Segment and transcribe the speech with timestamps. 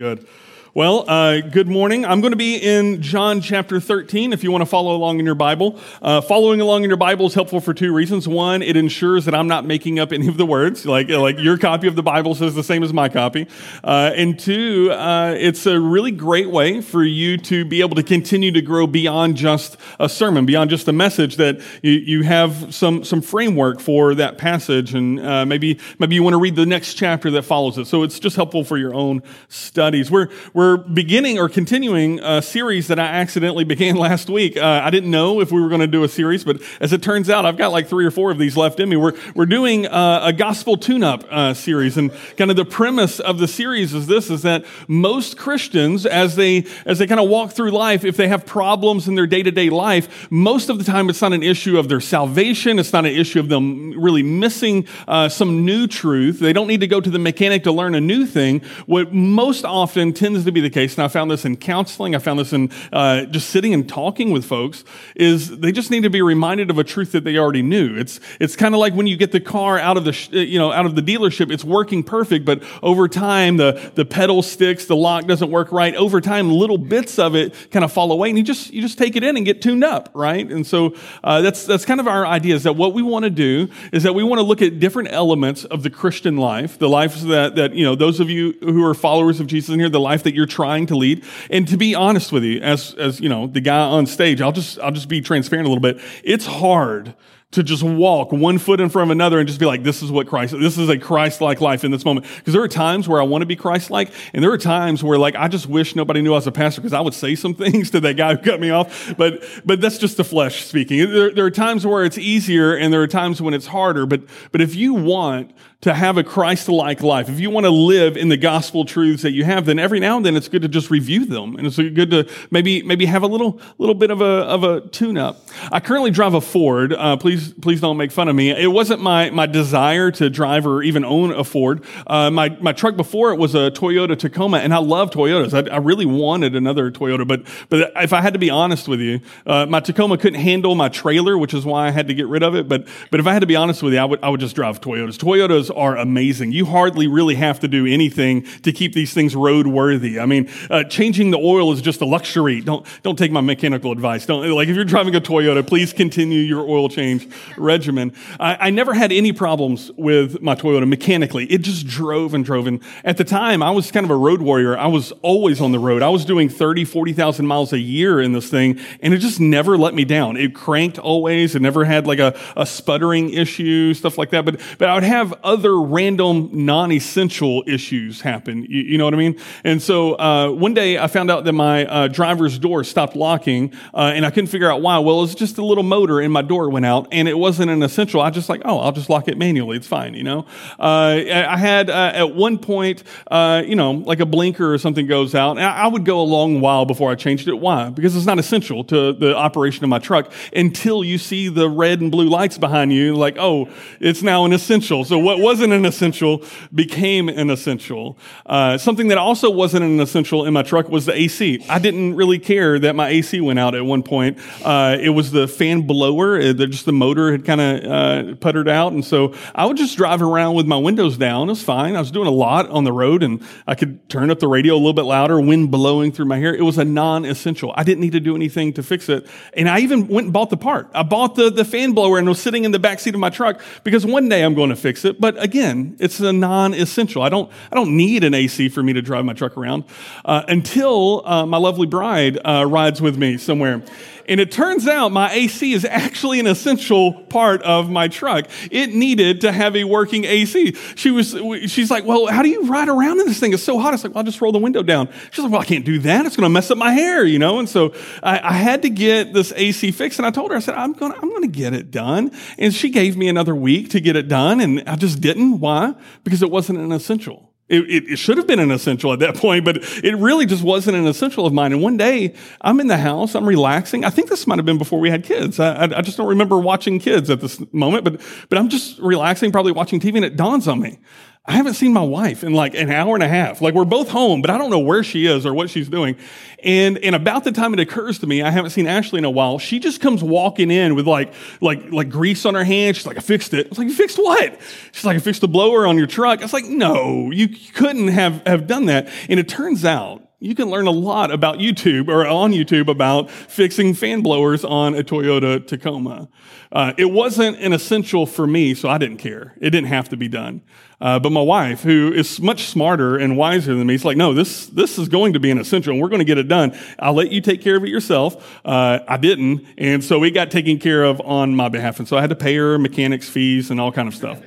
[0.00, 0.26] Good.
[0.72, 2.04] Well, uh, good morning.
[2.04, 5.26] I'm going to be in John chapter 13 if you want to follow along in
[5.26, 5.76] your Bible.
[6.00, 8.28] Uh, following along in your Bible is helpful for two reasons.
[8.28, 11.58] One, it ensures that I'm not making up any of the words, like, like your
[11.58, 13.48] copy of the Bible says the same as my copy.
[13.82, 18.04] Uh, and two, uh, it's a really great way for you to be able to
[18.04, 22.72] continue to grow beyond just a sermon, beyond just a message, that you, you have
[22.72, 24.94] some, some framework for that passage.
[24.94, 27.88] And uh, maybe, maybe you want to read the next chapter that follows it.
[27.88, 30.12] So it's just helpful for your own studies.
[30.12, 34.58] We're, we're we're beginning or continuing a series that I accidentally began last week.
[34.58, 37.02] Uh, I didn't know if we were going to do a series, but as it
[37.02, 38.96] turns out, I've got like three or four of these left in me.
[38.96, 41.96] We're, we're doing uh, a gospel tune-up uh, series.
[41.96, 46.36] And kind of the premise of the series is this, is that most Christians, as
[46.36, 49.70] they, as they kind of walk through life, if they have problems in their day-to-day
[49.70, 52.78] life, most of the time it's not an issue of their salvation.
[52.78, 56.38] It's not an issue of them really missing uh, some new truth.
[56.38, 58.60] They don't need to go to the mechanic to learn a new thing.
[58.84, 62.14] What most often tends to to be the case, and I found this in counseling,
[62.14, 64.84] I found this in uh, just sitting and talking with folks,
[65.14, 67.96] is they just need to be reminded of a truth that they already knew.
[67.96, 70.58] It's it's kind of like when you get the car out of the sh- you
[70.58, 74.86] know out of the dealership, it's working perfect, but over time the the pedal sticks,
[74.86, 75.94] the lock doesn't work right.
[75.94, 78.98] Over time, little bits of it kind of fall away, and you just you just
[78.98, 80.50] take it in and get tuned up, right?
[80.50, 83.30] And so uh, that's that's kind of our idea is that what we want to
[83.30, 86.88] do is that we want to look at different elements of the Christian life, the
[86.88, 89.88] lives that that you know those of you who are followers of Jesus in here,
[89.88, 91.24] the life that you're trying to lead.
[91.50, 94.52] And to be honest with you, as, as, you know, the guy on stage, I'll
[94.52, 96.00] just, I'll just be transparent a little bit.
[96.24, 97.14] It's hard
[97.52, 100.10] to just walk one foot in front of another and just be like, this is
[100.10, 102.26] what Christ, this is a Christ-like life in this moment.
[102.36, 105.18] Because there are times where I want to be Christ-like, and there are times where
[105.18, 107.54] like, I just wish nobody knew I was a pastor because I would say some
[107.56, 109.14] things to that guy who cut me off.
[109.16, 110.98] But, but that's just the flesh speaking.
[111.10, 114.06] There, there are times where it's easier and there are times when it's harder.
[114.06, 118.18] But, but if you want to have a Christ-like life, if you want to live
[118.18, 120.68] in the gospel truths that you have, then every now and then it's good to
[120.68, 121.56] just review them.
[121.56, 124.82] And it's good to maybe, maybe have a little, little bit of a, of a
[124.88, 125.40] tune-up.
[125.72, 126.92] I currently drive a Ford.
[126.92, 128.50] Uh, please, please don't make fun of me.
[128.50, 131.82] It wasn't my, my desire to drive or even own a Ford.
[132.06, 135.54] Uh, my, my truck before it was a Toyota Tacoma, and I love Toyotas.
[135.54, 139.00] I, I really wanted another Toyota, but, but if I had to be honest with
[139.00, 142.26] you, uh, my Tacoma couldn't handle my trailer, which is why I had to get
[142.26, 142.68] rid of it.
[142.68, 144.54] But, but if I had to be honest with you, I would, I would just
[144.54, 145.16] drive Toyotas.
[145.16, 146.52] Toyotas are amazing.
[146.52, 150.20] You hardly really have to do anything to keep these things roadworthy.
[150.20, 152.60] I mean, uh, changing the oil is just a luxury.
[152.60, 154.26] Don't don't take my mechanical advice.
[154.26, 158.12] Don't like if you're driving a Toyota, please continue your oil change regimen.
[158.38, 161.46] I, I never had any problems with my Toyota mechanically.
[161.46, 162.66] It just drove and drove.
[162.66, 164.76] And at the time, I was kind of a road warrior.
[164.76, 166.02] I was always on the road.
[166.02, 169.76] I was doing 30, 40,000 miles a year in this thing, and it just never
[169.76, 170.36] let me down.
[170.36, 171.54] It cranked always.
[171.54, 174.44] It never had like a, a sputtering issue, stuff like that.
[174.44, 178.64] But, but I would have other random non-essential issues happen.
[178.68, 179.38] You, you know what I mean?
[179.64, 183.72] And so uh, one day I found out that my uh, driver's door stopped locking,
[183.94, 184.98] uh, and I couldn't figure out why.
[184.98, 187.82] Well, it's just a little motor in my door went out, and it wasn't an
[187.82, 188.20] essential.
[188.20, 189.76] I just like, oh, I'll just lock it manually.
[189.76, 190.14] It's fine.
[190.14, 190.46] You know.
[190.78, 195.06] Uh, I had uh, at one point, uh, you know, like a blinker or something
[195.06, 197.54] goes out, and I would go a long while before I changed it.
[197.54, 197.90] Why?
[197.90, 202.00] Because it's not essential to the operation of my truck until you see the red
[202.00, 203.14] and blue lights behind you.
[203.14, 203.68] Like, oh,
[204.00, 205.04] it's now an essential.
[205.04, 208.16] So what wasn't an essential became an essential.
[208.46, 211.64] Uh, something that also wasn't an essential in my truck was the AC.
[211.68, 214.38] I didn't really care that my AC went out at one point.
[214.64, 216.38] Uh, it was the fan blower.
[216.38, 219.96] It, just the motor had kind of uh, puttered out, and so I would just
[219.96, 221.48] drive around with my windows down.
[221.48, 221.96] It was fine.
[221.96, 224.74] I was doing a lot on the road, and I could turn up the radio
[224.74, 226.54] a little bit louder, wind blowing through my hair.
[226.54, 227.74] It was a non-essential.
[227.76, 230.50] I didn't need to do anything to fix it, and I even went and bought
[230.50, 230.88] the part.
[230.94, 233.30] I bought the the fan blower and was sitting in the back seat of my
[233.30, 235.20] truck because one day I'm going to fix it.
[235.20, 237.22] But again, it's a non-essential.
[237.22, 239.84] I don't, I don't need an AC for me to drive my truck around
[240.24, 243.82] uh, until uh, my lovely bride uh, rides with me somewhere.
[244.30, 248.46] And it turns out my AC is actually an essential part of my truck.
[248.70, 250.76] It needed to have a working AC.
[250.94, 251.36] She was,
[251.66, 253.52] she's like, well, how do you ride around in this thing?
[253.52, 253.92] It's so hot.
[253.92, 255.08] It's like, well, I'll just roll the window down.
[255.32, 256.26] She's like, well, I can't do that.
[256.26, 257.58] It's going to mess up my hair, you know?
[257.58, 257.92] And so
[258.22, 260.20] I, I, had to get this AC fixed.
[260.20, 262.30] And I told her, I said, I'm going to, I'm going to get it done.
[262.56, 264.60] And she gave me another week to get it done.
[264.60, 265.58] And I just didn't.
[265.58, 265.94] Why?
[266.22, 267.49] Because it wasn't an essential.
[267.70, 270.64] It, it, it, should have been an essential at that point, but it really just
[270.64, 271.72] wasn't an essential of mine.
[271.72, 274.04] And one day, I'm in the house, I'm relaxing.
[274.04, 275.60] I think this might have been before we had kids.
[275.60, 278.98] I, I, I just don't remember watching kids at this moment, but, but I'm just
[278.98, 280.98] relaxing, probably watching TV, and it dawns on me.
[281.46, 283.62] I haven't seen my wife in like an hour and a half.
[283.62, 286.16] Like we're both home, but I don't know where she is or what she's doing.
[286.62, 289.30] And, and about the time it occurs to me, I haven't seen Ashley in a
[289.30, 289.58] while.
[289.58, 291.32] She just comes walking in with like,
[291.62, 292.96] like, like grease on her hand.
[292.96, 293.66] She's like, I fixed it.
[293.66, 294.60] I was like, you fixed what?
[294.92, 296.40] She's like, I fixed the blower on your truck.
[296.40, 299.08] I was like, no, you couldn't have, have done that.
[299.30, 303.30] And it turns out you can learn a lot about YouTube or on YouTube about
[303.30, 306.28] fixing fan blowers on a Toyota Tacoma.
[306.72, 309.54] Uh, it wasn't an essential for me, so I didn't care.
[309.60, 310.62] It didn't have to be done.
[310.98, 314.32] Uh, but my wife, who is much smarter and wiser than me, is like, no,
[314.32, 316.76] this this is going to be an essential, and we're going to get it done.
[316.98, 318.60] I'll let you take care of it yourself.
[318.64, 322.16] Uh, I didn't, and so it got taken care of on my behalf, and so
[322.16, 324.40] I had to pay her mechanics fees and all kind of stuff.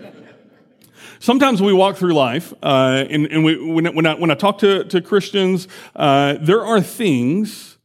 [1.24, 4.84] Sometimes we walk through life, uh, and, and we, when, I, when I talk to,
[4.84, 7.78] to Christians, uh, there are things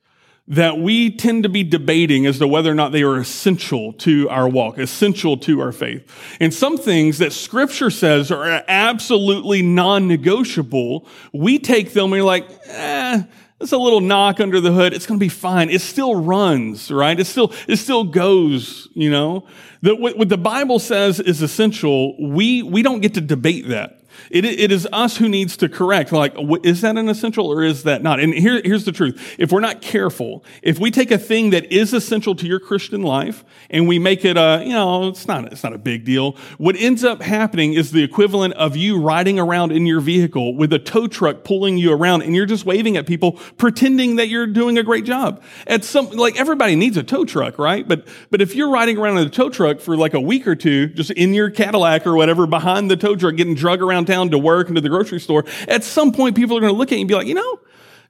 [0.49, 4.29] that we tend to be debating as to whether or not they are essential to
[4.29, 6.05] our walk, essential to our faith.
[6.41, 12.49] And some things that scripture says are absolutely non-negotiable, we take them and we're like,
[12.65, 13.23] eh,
[13.61, 14.93] it's a little knock under the hood.
[14.95, 15.69] It's going to be fine.
[15.69, 17.19] It still runs, right?
[17.19, 19.47] It still, it still goes, you know?
[19.83, 23.98] That what the Bible says is essential, we, we don't get to debate that.
[24.31, 26.13] It, it is us who needs to correct.
[26.13, 28.21] Like, is that an essential or is that not?
[28.21, 29.37] And here, here's the truth.
[29.39, 33.03] If we're not careful, if we take a thing that is essential to your Christian
[33.03, 36.37] life and we make it a, you know, it's not, it's not a big deal.
[36.59, 40.73] What ends up happening is the equivalent of you riding around in your vehicle with
[40.73, 44.47] a tow truck pulling you around and you're just waving at people pretending that you're
[44.47, 45.43] doing a great job.
[45.67, 47.87] At some, like everybody needs a tow truck, right?
[47.87, 50.57] But, but if you're riding around in a tow truck for like a week or
[50.57, 54.31] two, just in your Cadillac or whatever behind the tow truck getting drug around town
[54.31, 56.91] to work and to the grocery store, at some point people are going to look
[56.91, 57.61] at you and be like, you know,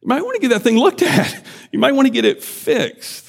[0.01, 1.45] you might want to get that thing looked at.
[1.71, 3.29] You might want to get it fixed.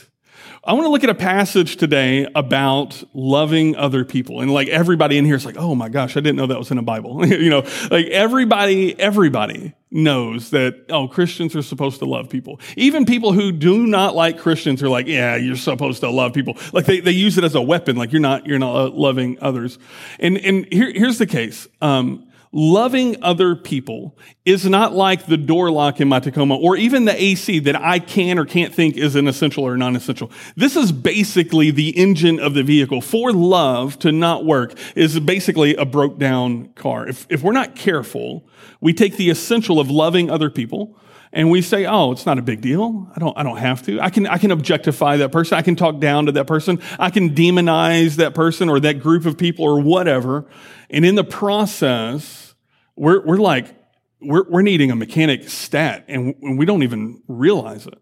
[0.63, 4.39] I want to look at a passage today about loving other people.
[4.39, 6.69] And like everybody in here is like, oh my gosh, I didn't know that was
[6.69, 7.25] in the Bible.
[7.27, 12.59] you know, like everybody, everybody knows that, oh, Christians are supposed to love people.
[12.77, 16.57] Even people who do not like Christians are like, yeah, you're supposed to love people.
[16.71, 17.95] Like they, they use it as a weapon.
[17.95, 19.79] Like you're not, you're not loving others.
[20.19, 21.67] And, and here, here's the case.
[21.81, 27.05] Um, loving other people is not like the door lock in my Tacoma or even
[27.05, 30.31] the AC that I can or can't think is an essential or non-essential.
[30.55, 33.01] This is basically the engine of the vehicle.
[33.01, 37.07] For love to not work is basically a broke down car.
[37.07, 38.47] If, if we're not careful,
[38.81, 40.97] we take the essential of loving other people
[41.31, 43.07] and we say, "Oh, it's not a big deal.
[43.15, 44.01] I don't I don't have to.
[44.01, 45.57] I can I can objectify that person.
[45.57, 46.81] I can talk down to that person.
[46.97, 50.45] I can demonize that person or that group of people or whatever."
[50.89, 52.55] And in the process,
[52.95, 53.75] we're, we're like,
[54.21, 57.97] we're, we're needing a mechanic stat and we don't even realize it.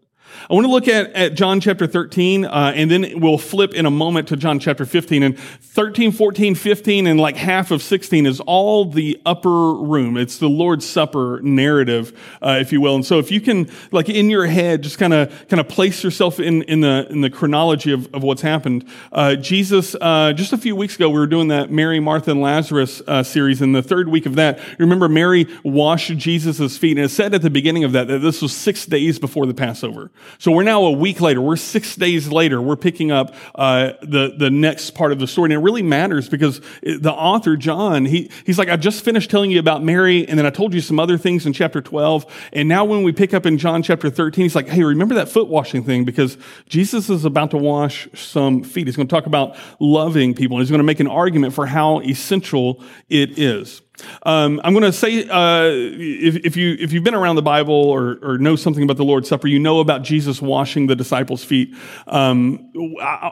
[0.49, 3.85] I want to look at, at John chapter 13, uh, and then we'll flip in
[3.85, 5.23] a moment to John chapter 15.
[5.23, 10.15] And 13, 14, 15, and like half of 16 is all the upper room.
[10.15, 12.95] It's the Lord's Supper narrative, uh, if you will.
[12.95, 16.03] And so if you can, like in your head, just kind of kind of place
[16.03, 18.87] yourself in, in the in the chronology of, of what's happened.
[19.11, 22.41] Uh, Jesus, uh, just a few weeks ago, we were doing that Mary, Martha, and
[22.41, 23.61] Lazarus uh, series.
[23.61, 27.41] In the third week of that, remember Mary washed Jesus' feet, and it said at
[27.41, 30.09] the beginning of that that this was six days before the Passover.
[30.39, 31.41] So we're now a week later.
[31.41, 32.61] We're six days later.
[32.61, 36.29] We're picking up uh, the the next part of the story, and it really matters
[36.29, 40.37] because the author John he he's like, I just finished telling you about Mary, and
[40.37, 43.33] then I told you some other things in chapter twelve, and now when we pick
[43.33, 46.37] up in John chapter thirteen, he's like, Hey, remember that foot washing thing because
[46.69, 48.87] Jesus is about to wash some feet.
[48.87, 51.65] He's going to talk about loving people, and he's going to make an argument for
[51.65, 53.81] how essential it is.
[54.23, 57.73] Um, I'm going to say, uh, if, if, you if you've been around the Bible
[57.73, 61.43] or, or know something about the Lord's Supper, you know about Jesus washing the disciples'
[61.43, 61.75] feet.
[62.07, 63.31] Um, I,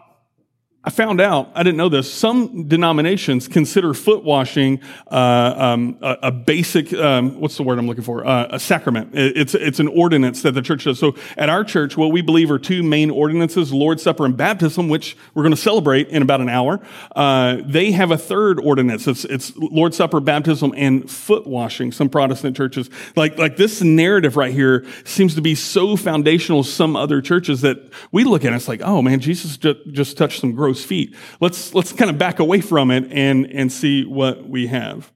[0.85, 6.17] I found out, I didn't know this, some denominations consider foot washing uh, um, a,
[6.23, 8.23] a, basic, um, what's the word I'm looking for?
[8.23, 9.09] Uh, a sacrament.
[9.13, 10.99] It's, it's an ordinance that the church does.
[10.99, 14.87] So at our church, what we believe are two main ordinances, Lord's Supper and baptism,
[14.87, 16.79] which we're going to celebrate in about an hour.
[17.15, 19.07] Uh, they have a third ordinance.
[19.07, 22.91] It's, it's Lord's Supper, baptism, and foot washing, some Protestant churches.
[23.15, 27.91] Like, like this narrative right here seems to be so foundational some other churches that
[28.11, 31.15] we look at it, it's like, oh man, Jesus just, just touched some gross feet.
[31.39, 35.11] Let's, let's kind of back away from it and, and see what we have.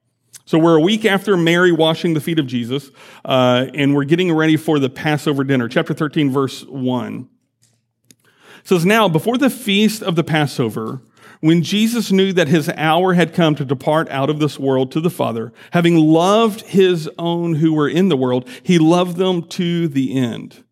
[0.45, 2.89] So we're a week after Mary washing the feet of Jesus,
[3.23, 5.67] uh, and we're getting ready for the Passover dinner.
[5.67, 7.29] Chapter 13, verse 1.
[8.23, 8.27] It
[8.63, 11.01] says, Now, before the feast of the Passover,
[11.39, 14.99] when Jesus knew that his hour had come to depart out of this world to
[14.99, 19.87] the Father, having loved his own who were in the world, he loved them to
[19.87, 20.63] the end.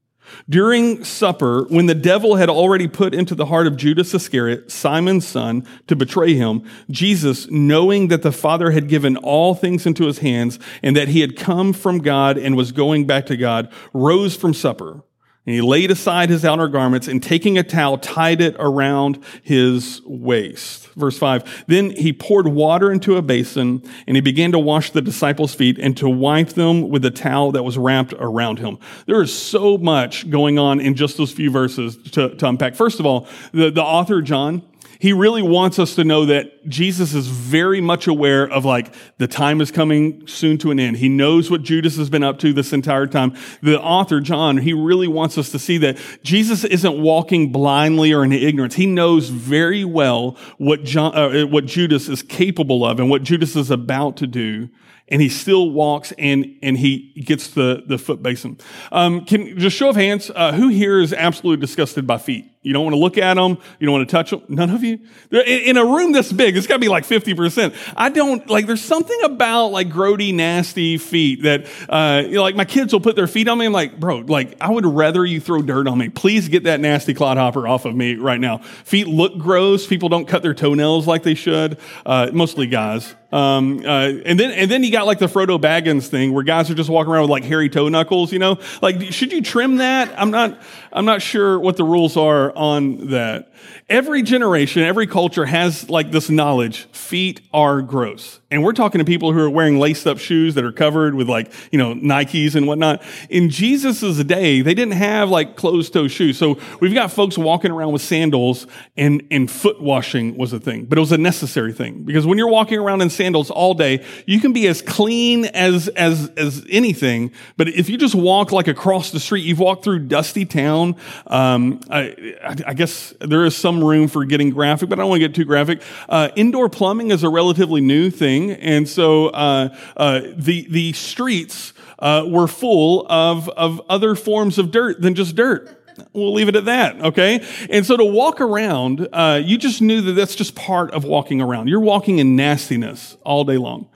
[0.49, 5.27] During supper, when the devil had already put into the heart of Judas Iscariot, Simon's
[5.27, 10.19] son, to betray him, Jesus, knowing that the Father had given all things into his
[10.19, 14.35] hands and that he had come from God and was going back to God, rose
[14.35, 15.03] from supper.
[15.47, 20.01] And he laid aside his outer garments and taking a towel, tied it around his
[20.05, 20.89] waist.
[20.89, 21.63] Verse five.
[21.67, 25.79] Then he poured water into a basin and he began to wash the disciples' feet
[25.79, 28.77] and to wipe them with the towel that was wrapped around him.
[29.05, 32.75] There is so much going on in just those few verses to, to unpack.
[32.75, 34.63] First of all, the, the author, John,
[34.99, 39.27] he really wants us to know that Jesus is very much aware of like the
[39.27, 40.97] time is coming soon to an end.
[40.97, 43.35] He knows what Judas has been up to this entire time.
[43.61, 48.23] The author, John, he really wants us to see that Jesus isn't walking blindly or
[48.23, 48.75] in ignorance.
[48.75, 53.55] He knows very well what John, uh, what Judas is capable of and what Judas
[53.55, 54.69] is about to do
[55.09, 58.57] and he still walks and and he gets the the foot basin.
[58.91, 62.51] Um, can just show of hands, uh, who here is absolutely disgusted by feet?
[62.67, 63.57] You don't want to look at them.
[63.79, 64.43] You don't want to touch them.
[64.49, 64.99] None of you.
[65.31, 67.73] In, in a room this big, it's got to be like fifty percent.
[67.95, 68.67] I don't like.
[68.67, 72.99] There's something about like grody, nasty feet that uh, you know, like my kids will
[72.99, 73.65] put their feet on me.
[73.65, 76.09] I'm like, bro, like I would rather you throw dirt on me.
[76.09, 78.57] Please get that nasty clodhopper off of me right now.
[78.57, 79.87] Feet look gross.
[79.87, 81.77] People don't cut their toenails like they should.
[82.05, 83.15] Uh, mostly guys.
[83.29, 86.71] Um, uh, and then and then you got like the Frodo Baggins thing where guys
[86.71, 88.31] are just walking around with like hairy toe knuckles.
[88.31, 90.13] You know, like should you trim that?
[90.17, 90.57] I'm not.
[90.93, 93.53] I'm not sure what the rules are on that.
[93.87, 96.85] Every generation, every culture has like this knowledge.
[96.91, 98.39] Feet are gross.
[98.49, 101.27] And we're talking to people who are wearing laced up shoes that are covered with
[101.27, 103.03] like, you know, Nikes and whatnot.
[103.29, 106.37] In Jesus' day, they didn't have like closed toe shoes.
[106.37, 110.85] So we've got folks walking around with sandals and, and foot washing was a thing,
[110.85, 114.05] but it was a necessary thing because when you're walking around in sandals all day,
[114.25, 117.33] you can be as clean as, as, as anything.
[117.57, 120.95] But if you just walk like across the street, you've walked through dusty town.
[121.27, 122.35] Um, I,
[122.65, 125.35] I guess there is some room for getting graphic, but I don't want to get
[125.35, 125.81] too graphic.
[126.07, 131.73] Uh, indoor plumbing is a relatively new thing, and so uh, uh, the the streets
[131.99, 135.73] uh, were full of of other forms of dirt than just dirt.
[136.13, 137.43] We'll leave it at that, okay?
[137.71, 141.41] And so to walk around, uh, you just knew that that's just part of walking
[141.41, 141.69] around.
[141.69, 143.89] You're walking in nastiness all day long.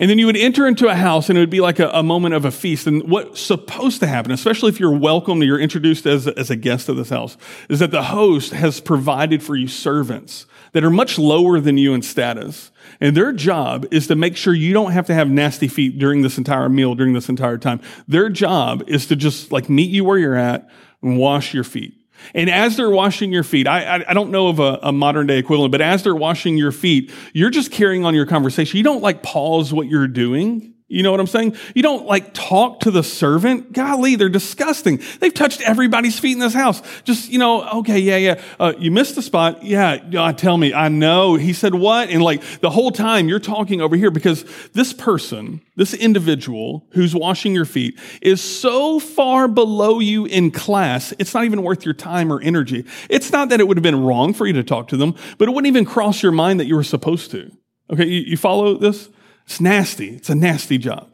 [0.00, 2.02] And then you would enter into a house and it would be like a, a,
[2.02, 2.86] moment of a feast.
[2.86, 6.88] And what's supposed to happen, especially if you're welcomed, you're introduced as, as a guest
[6.88, 7.36] of this house,
[7.68, 11.94] is that the host has provided for you servants that are much lower than you
[11.94, 12.70] in status.
[13.00, 16.22] And their job is to make sure you don't have to have nasty feet during
[16.22, 17.80] this entire meal, during this entire time.
[18.06, 20.68] Their job is to just like meet you where you're at
[21.02, 21.94] and wash your feet.
[22.34, 25.26] And as they're washing your feet, I, I, I don't know of a, a, modern
[25.26, 28.76] day equivalent, but as they're washing your feet, you're just carrying on your conversation.
[28.76, 30.69] You don't like pause what you're doing.
[30.92, 31.56] You know what I'm saying?
[31.72, 33.72] You don't like talk to the servant.
[33.72, 35.00] Golly, they're disgusting.
[35.20, 36.82] They've touched everybody's feet in this house.
[37.04, 38.42] Just, you know, okay, yeah, yeah.
[38.58, 39.62] Uh, you missed the spot.
[39.62, 40.74] Yeah, uh, tell me.
[40.74, 41.36] I know.
[41.36, 42.10] He said what?
[42.10, 47.14] And like the whole time you're talking over here because this person, this individual who's
[47.14, 51.94] washing your feet is so far below you in class, it's not even worth your
[51.94, 52.84] time or energy.
[53.08, 55.48] It's not that it would have been wrong for you to talk to them, but
[55.48, 57.48] it wouldn't even cross your mind that you were supposed to.
[57.92, 59.08] Okay, you, you follow this?
[59.50, 60.10] It's nasty.
[60.10, 61.12] It's a nasty job.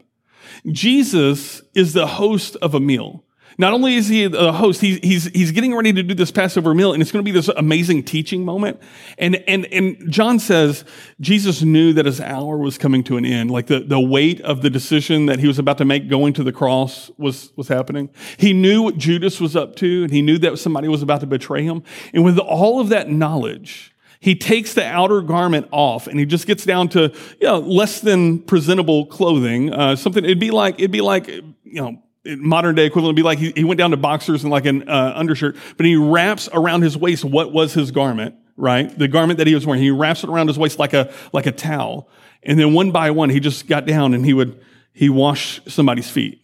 [0.67, 3.23] Jesus is the host of a meal.
[3.57, 6.75] Not only is he a host, he's, he's, he's getting ready to do this Passover
[6.75, 8.79] meal, and it's going to be this amazing teaching moment.
[9.17, 10.85] And, and, and John says
[11.19, 13.49] Jesus knew that his hour was coming to an end.
[13.49, 16.43] Like the, the weight of the decision that he was about to make going to
[16.43, 18.11] the cross was, was happening.
[18.37, 21.27] He knew what Judas was up to, and he knew that somebody was about to
[21.27, 21.81] betray him.
[22.13, 26.47] And with all of that knowledge, he takes the outer garment off and he just
[26.47, 29.73] gets down to you know less than presentable clothing.
[29.73, 33.23] Uh, something it'd be like it'd be like you know modern day equivalent would be
[33.23, 36.49] like he, he went down to boxers and like an uh, undershirt, but he wraps
[36.51, 38.97] around his waist what was his garment, right?
[38.97, 39.81] The garment that he was wearing.
[39.81, 42.09] He wraps it around his waist like a like a towel,
[42.43, 44.59] and then one by one he just got down and he would
[44.93, 46.41] he wash somebody's feet,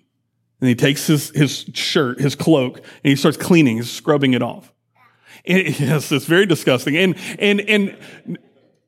[0.60, 4.42] and he takes his his shirt, his cloak, and he starts cleaning, he's scrubbing it
[4.42, 4.73] off.
[5.46, 6.96] Yes, it's very disgusting.
[6.96, 7.98] And, and, and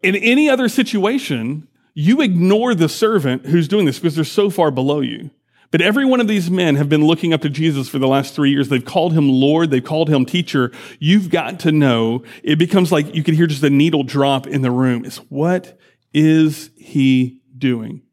[0.01, 4.71] in any other situation, you ignore the servant who's doing this because they're so far
[4.71, 5.31] below you.
[5.71, 8.33] But every one of these men have been looking up to Jesus for the last
[8.33, 8.69] three years.
[8.69, 9.71] They've called him Lord.
[9.71, 10.71] They've called him teacher.
[10.99, 12.23] You've got to know.
[12.43, 15.03] It becomes like you can hear just a needle drop in the room.
[15.03, 15.77] It's what
[16.13, 18.03] is he doing?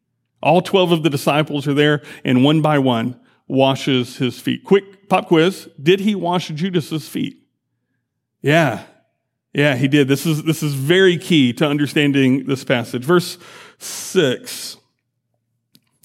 [0.41, 4.65] All 12 of the disciples are there and one by one washes his feet.
[4.65, 5.69] Quick pop quiz.
[5.81, 7.42] Did he wash Judas's feet?
[8.43, 8.83] Yeah.
[9.53, 10.07] Yeah, he did.
[10.07, 13.03] This is, this is very key to understanding this passage.
[13.03, 13.39] Verse
[13.79, 14.77] 6.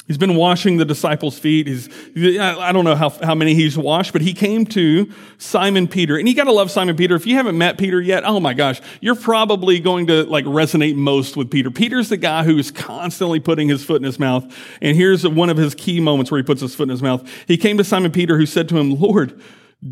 [0.06, 1.66] He's been washing the disciples' feet.
[1.66, 1.90] He's,
[2.38, 6.16] I don't know how, how many he's washed, but he came to Simon Peter.
[6.16, 7.14] And you gotta love Simon Peter.
[7.14, 10.96] If you haven't met Peter yet, oh my gosh, you're probably going to like resonate
[10.96, 11.70] most with Peter.
[11.70, 14.46] Peter's the guy who is constantly putting his foot in his mouth.
[14.80, 17.28] And here's one of his key moments where he puts his foot in his mouth.
[17.46, 19.38] He came to Simon Peter who said to him, Lord,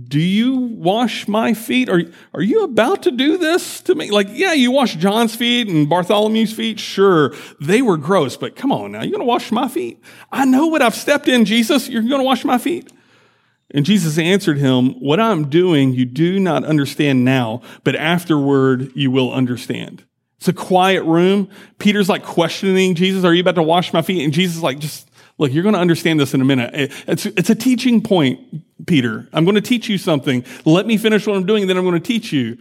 [0.08, 1.88] do you wash my feet?
[1.88, 2.02] Are,
[2.34, 4.10] are you about to do this to me?
[4.10, 6.80] Like, yeah, you wash John's feet and Bartholomew's feet.
[6.80, 10.02] Sure, they were gross, but come on now, you're going to wash my feet?
[10.32, 11.88] I know what I've stepped in, Jesus.
[11.88, 12.92] You're going to wash my feet?
[13.70, 19.12] And Jesus answered him, What I'm doing, you do not understand now, but afterward you
[19.12, 20.04] will understand.
[20.38, 21.48] It's a quiet room.
[21.78, 24.24] Peter's like questioning Jesus, Are you about to wash my feet?
[24.24, 26.70] And Jesus is like, Just Look, you're going to understand this in a minute.
[27.06, 28.40] It's, it's a teaching point,
[28.86, 29.26] Peter.
[29.32, 30.44] I'm going to teach you something.
[30.64, 32.58] Let me finish what I'm doing, then I'm going to teach you.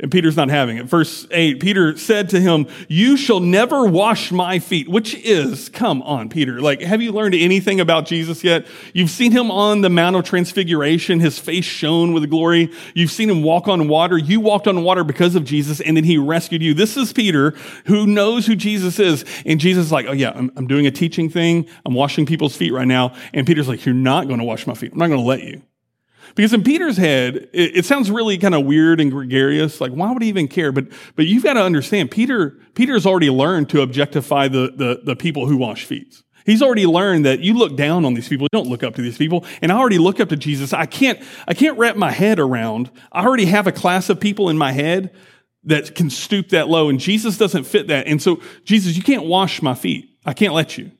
[0.00, 0.86] And Peter's not having it.
[0.86, 6.02] Verse 8, Peter said to him, You shall never wash my feet, which is, come
[6.02, 6.60] on, Peter.
[6.60, 8.66] Like, have you learned anything about Jesus yet?
[8.92, 12.72] You've seen him on the Mount of Transfiguration, his face shone with glory.
[12.94, 14.18] You've seen him walk on water.
[14.18, 16.74] You walked on water because of Jesus, and then he rescued you.
[16.74, 17.50] This is Peter
[17.86, 19.24] who knows who Jesus is.
[19.46, 21.68] And Jesus is like, Oh, yeah, I'm, I'm doing a teaching thing.
[21.86, 23.14] I'm washing people's feet right now.
[23.32, 24.92] And Peter's like, You're not going to wash my feet.
[24.92, 25.62] I'm not going to let you.
[26.34, 29.80] Because in Peter's head, it, it sounds really kind of weird and gregarious.
[29.80, 30.72] Like, why would he even care?
[30.72, 35.16] But, but you've got to understand, Peter, Peter's already learned to objectify the, the, the
[35.16, 36.22] people who wash feet.
[36.44, 38.44] He's already learned that you look down on these people.
[38.52, 39.46] You Don't look up to these people.
[39.62, 40.72] And I already look up to Jesus.
[40.72, 42.90] I can't, I can't wrap my head around.
[43.12, 45.14] I already have a class of people in my head
[45.64, 46.90] that can stoop that low.
[46.90, 48.06] And Jesus doesn't fit that.
[48.06, 50.18] And so, Jesus, you can't wash my feet.
[50.26, 50.90] I can't let you.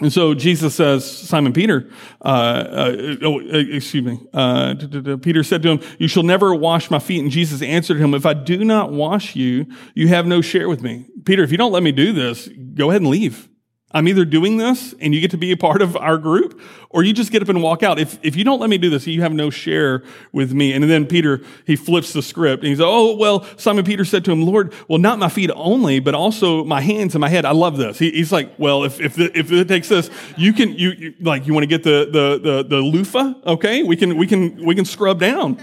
[0.00, 1.90] And so Jesus says, Simon Peter,
[2.24, 4.74] uh, uh, oh, uh, excuse me, uh,
[5.20, 7.20] Peter said to him, You shall never wash my feet.
[7.20, 10.82] And Jesus answered him, If I do not wash you, you have no share with
[10.82, 11.06] me.
[11.24, 13.48] Peter, if you don't let me do this, go ahead and leave.
[13.90, 17.04] I'm either doing this and you get to be a part of our group, or
[17.04, 17.98] you just get up and walk out.
[17.98, 20.74] If, if you don't let me do this, you have no share with me.
[20.74, 24.32] And then Peter, he flips the script and he's, oh, well, Simon Peter said to
[24.32, 27.46] him, Lord, well, not my feet only, but also my hands and my head.
[27.46, 27.98] I love this.
[27.98, 31.14] He, he's like, well, if, if, the, if it takes this, you can, you, you
[31.20, 33.34] like, you want to get the, the, the, the loofah?
[33.46, 33.82] Okay.
[33.82, 35.58] We can, we can, we can scrub down.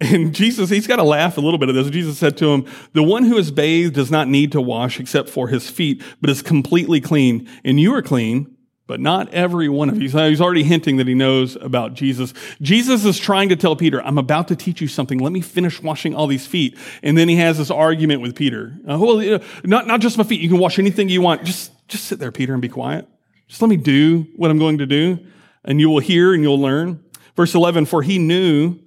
[0.00, 1.90] And Jesus, he's got to laugh a little bit of this.
[1.90, 5.28] Jesus said to him, The one who is bathed does not need to wash except
[5.28, 7.46] for his feet, but is completely clean.
[7.64, 10.08] And you are clean, but not every one of you.
[10.08, 12.32] So he's already hinting that he knows about Jesus.
[12.62, 15.18] Jesus is trying to tell Peter, I'm about to teach you something.
[15.18, 16.78] Let me finish washing all these feet.
[17.02, 18.78] And then he has this argument with Peter.
[18.88, 20.40] Uh, well, not, not just my feet.
[20.40, 21.44] You can wash anything you want.
[21.44, 23.06] Just, just sit there, Peter, and be quiet.
[23.48, 25.18] Just let me do what I'm going to do,
[25.64, 27.04] and you will hear and you'll learn.
[27.36, 28.78] Verse 11, for he knew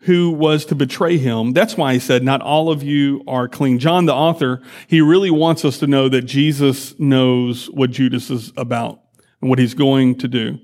[0.00, 1.52] who was to betray him.
[1.52, 3.78] That's why he said, not all of you are clean.
[3.78, 8.52] John, the author, he really wants us to know that Jesus knows what Judas is
[8.56, 9.00] about
[9.40, 10.58] and what he's going to do.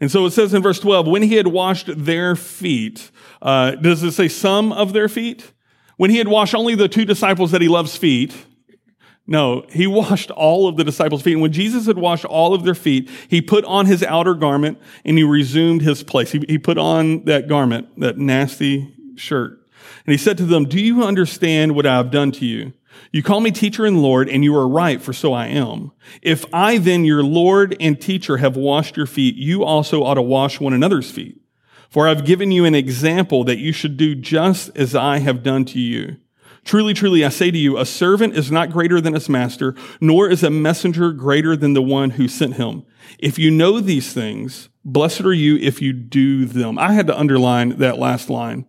[0.00, 3.10] And so it says in verse 12, when he had washed their feet,
[3.42, 5.52] uh, does it say some of their feet?
[5.96, 8.34] When he had washed only the two disciples that he loves feet,
[9.30, 11.32] no, he washed all of the disciples' feet.
[11.32, 14.78] And when Jesus had washed all of their feet, he put on his outer garment
[15.06, 16.32] and he resumed his place.
[16.32, 19.52] He, he put on that garment, that nasty shirt.
[20.04, 22.74] And he said to them, Do you understand what I have done to you?
[23.12, 25.92] You call me teacher and Lord, and you are right, for so I am.
[26.22, 30.22] If I then, your Lord and teacher, have washed your feet, you also ought to
[30.22, 31.40] wash one another's feet.
[31.88, 35.64] For I've given you an example that you should do just as I have done
[35.66, 36.16] to you.
[36.64, 40.28] Truly, truly, I say to you, a servant is not greater than his master, nor
[40.28, 42.84] is a messenger greater than the one who sent him.
[43.18, 46.78] If you know these things, blessed are you if you do them.
[46.78, 48.66] I had to underline that last line.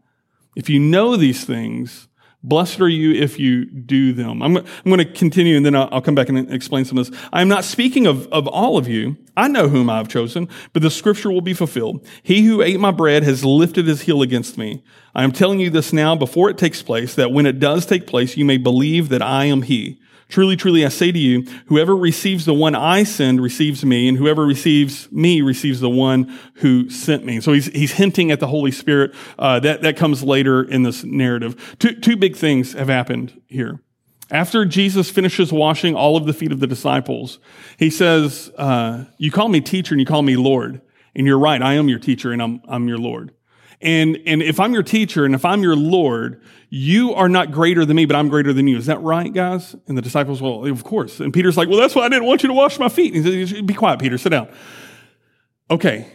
[0.56, 2.08] If you know these things,
[2.44, 4.42] Blessed are you if you do them.
[4.42, 7.08] I'm, I'm going to continue and then I'll, I'll, come back and explain some of
[7.08, 7.20] this.
[7.32, 9.16] I'm not speaking of, of all of you.
[9.38, 12.06] I know whom I have chosen, but the scripture will be fulfilled.
[12.24, 14.84] He who ate my bread has lifted his heel against me.
[15.14, 18.08] I am telling you this now before it takes place, that when it does take
[18.08, 20.00] place, you may believe that I am he.
[20.32, 24.18] Truly, truly, I say to you, whoever receives the one I send receives me, and
[24.18, 27.42] whoever receives me receives the one who sent me.
[27.42, 29.14] So he's, he's hinting at the Holy Spirit.
[29.38, 31.76] Uh, that, that comes later in this narrative.
[31.80, 33.82] Two, two big things have happened here.
[34.32, 37.40] After Jesus finishes washing all of the feet of the disciples,
[37.78, 40.80] he says, uh, You call me teacher and you call me Lord.
[41.14, 43.34] And you're right, I am your teacher and I'm, I'm your Lord.
[43.82, 47.84] And, and if I'm your teacher and if I'm your Lord, you are not greater
[47.86, 48.78] than me, but I'm greater than you.
[48.78, 49.76] Is that right, guys?
[49.88, 51.20] And the disciples, well, of course.
[51.20, 53.14] And Peter's like, well, that's why I didn't want you to wash my feet.
[53.16, 54.48] And he said, be quiet, Peter, sit down.
[55.70, 56.08] Okay.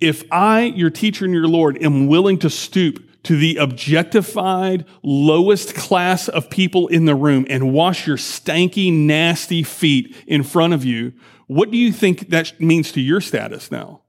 [0.00, 5.74] If I, your teacher and your Lord, am willing to stoop to the objectified, lowest
[5.74, 10.84] class of people in the room and wash your stanky, nasty feet in front of
[10.84, 11.12] you,
[11.48, 14.02] What do you think that means to your status now?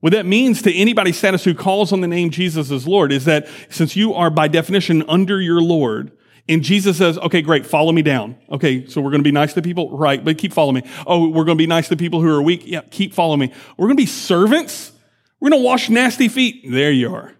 [0.00, 3.24] What that means to anybody's status who calls on the name Jesus as Lord is
[3.24, 6.12] that since you are by definition under your Lord,
[6.48, 8.36] and Jesus says, okay, great, follow me down.
[8.50, 10.90] Okay, so we're going to be nice to people, right, but keep following me.
[11.06, 12.62] Oh, we're going to be nice to people who are weak.
[12.64, 13.52] Yeah, keep following me.
[13.76, 14.92] We're going to be servants.
[15.40, 16.64] We're going to wash nasty feet.
[16.70, 17.34] There you are.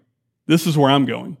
[0.45, 1.37] This is where I'm going.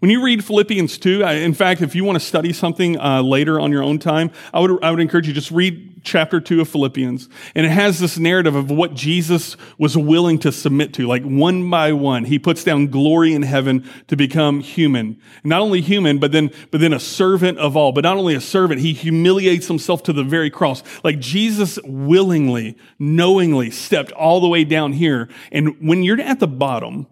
[0.00, 3.60] When you read Philippians 2, in fact, if you want to study something uh, later
[3.60, 6.68] on your own time, I would, I would encourage you just read chapter 2 of
[6.68, 7.28] Philippians.
[7.54, 11.06] And it has this narrative of what Jesus was willing to submit to.
[11.06, 15.20] Like one by one, he puts down glory in heaven to become human.
[15.44, 17.92] Not only human, but then, but then a servant of all.
[17.92, 20.82] But not only a servant, he humiliates himself to the very cross.
[21.04, 25.28] Like Jesus willingly, knowingly stepped all the way down here.
[25.50, 27.06] And when you're at the bottom,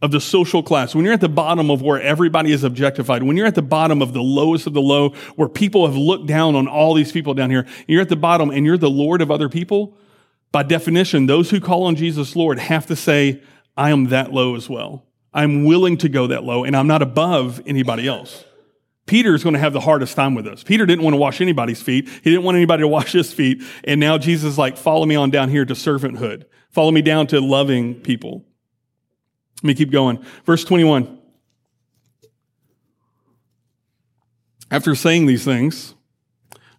[0.00, 3.36] of the social class, when you're at the bottom of where everybody is objectified, when
[3.36, 6.54] you're at the bottom of the lowest of the low, where people have looked down
[6.54, 9.30] on all these people down here, you're at the bottom and you're the Lord of
[9.30, 9.98] other people,
[10.52, 13.42] by definition, those who call on Jesus Lord have to say,
[13.76, 15.04] I am that low as well.
[15.34, 18.44] I'm willing to go that low and I'm not above anybody else.
[19.06, 20.62] Peter is going to have the hardest time with this.
[20.62, 22.08] Peter didn't want to wash anybody's feet.
[22.08, 23.62] He didn't want anybody to wash his feet.
[23.84, 26.44] And now Jesus is like, follow me on down here to servanthood.
[26.70, 28.44] Follow me down to loving people.
[29.62, 30.24] Let me keep going.
[30.44, 31.18] Verse 21.
[34.70, 35.94] After saying these things,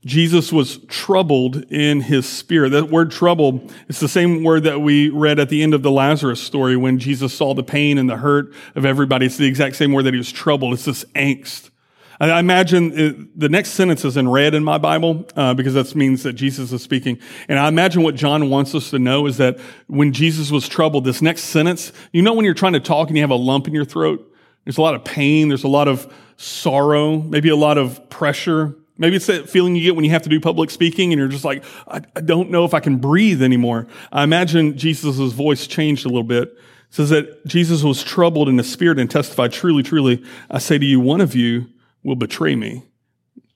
[0.05, 2.69] Jesus was troubled in his spirit.
[2.69, 5.91] That word troubled is the same word that we read at the end of the
[5.91, 9.25] Lazarus story when Jesus saw the pain and the hurt of everybody.
[9.25, 10.73] It's the exact same word that he was troubled.
[10.73, 11.69] It's this angst.
[12.19, 15.95] I imagine it, the next sentence is in red in my Bible uh, because that
[15.95, 17.17] means that Jesus is speaking.
[17.47, 21.05] And I imagine what John wants us to know is that when Jesus was troubled,
[21.05, 23.67] this next sentence, you know, when you're trying to talk and you have a lump
[23.67, 24.25] in your throat,
[24.65, 28.75] there's a lot of pain, there's a lot of sorrow, maybe a lot of pressure.
[28.97, 31.29] Maybe it's that feeling you get when you have to do public speaking and you're
[31.29, 33.87] just like, I, I don't know if I can breathe anymore.
[34.11, 36.49] I imagine Jesus' voice changed a little bit.
[36.49, 36.57] It
[36.89, 40.85] says that Jesus was troubled in the spirit and testified, truly, truly, I say to
[40.85, 41.67] you, one of you
[42.03, 42.83] will betray me.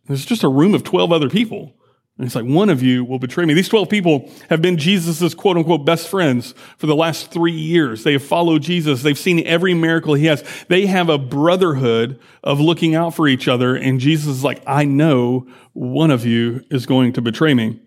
[0.08, 1.74] There's just a room of 12 other people.
[2.18, 3.56] And it's like, one of you will betray me.
[3.56, 8.04] These 12 people have been Jesus' quote unquote best friends for the last three years.
[8.04, 9.02] They have followed Jesus.
[9.02, 10.44] They've seen every miracle he has.
[10.68, 13.76] They have a brotherhood of looking out for each other.
[13.76, 17.80] And Jesus is like, I know one of you is going to betray me.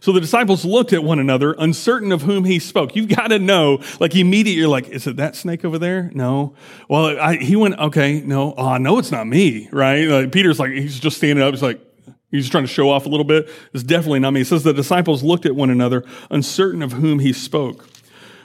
[0.00, 2.94] So the disciples looked at one another, uncertain of whom he spoke.
[2.96, 6.10] You've got to know, like immediately, you're like, is it that snake over there?
[6.14, 6.54] No.
[6.88, 8.54] Well, I, he went, okay, no.
[8.56, 10.06] Oh, no, it's not me, right?
[10.06, 11.52] Like Peter's like, he's just standing up.
[11.52, 11.80] He's like,
[12.30, 13.48] he's trying to show off a little bit.
[13.72, 14.42] It's definitely not me.
[14.42, 17.88] It says the disciples looked at one another, uncertain of whom he spoke.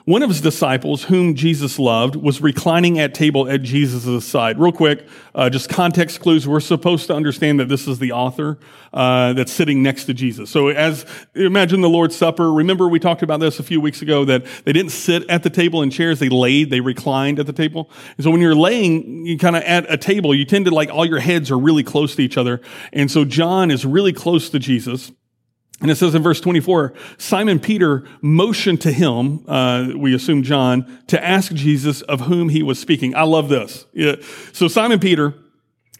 [0.09, 4.59] One of his disciples, whom Jesus loved, was reclining at table at Jesus' side.
[4.59, 6.47] Real quick, uh, just context clues.
[6.47, 8.57] We're supposed to understand that this is the author
[8.91, 10.49] uh, that's sitting next to Jesus.
[10.49, 12.51] So, as imagine the Lord's Supper.
[12.51, 15.49] Remember, we talked about this a few weeks ago that they didn't sit at the
[15.51, 17.91] table in chairs; they laid, they reclined at the table.
[18.17, 20.89] And so, when you're laying, you kind of at a table, you tend to like
[20.89, 22.61] all your heads are really close to each other.
[22.91, 25.11] And so, John is really close to Jesus.
[25.81, 30.99] And it says in verse 24, Simon Peter motioned to him, uh, we assume John,
[31.07, 33.15] to ask Jesus of whom he was speaking.
[33.15, 33.85] I love this.
[33.93, 34.15] Yeah.
[34.51, 35.35] So Simon Peter,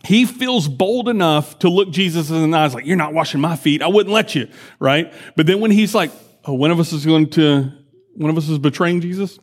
[0.04, 3.56] he feels bold enough to look Jesus in the eyes like, you're not washing my
[3.56, 3.82] feet.
[3.82, 5.14] I wouldn't let you, right?
[5.38, 6.12] But then when he's like,
[6.44, 7.72] oh, one of us is going to,
[8.16, 9.40] one of us is betraying Jesus.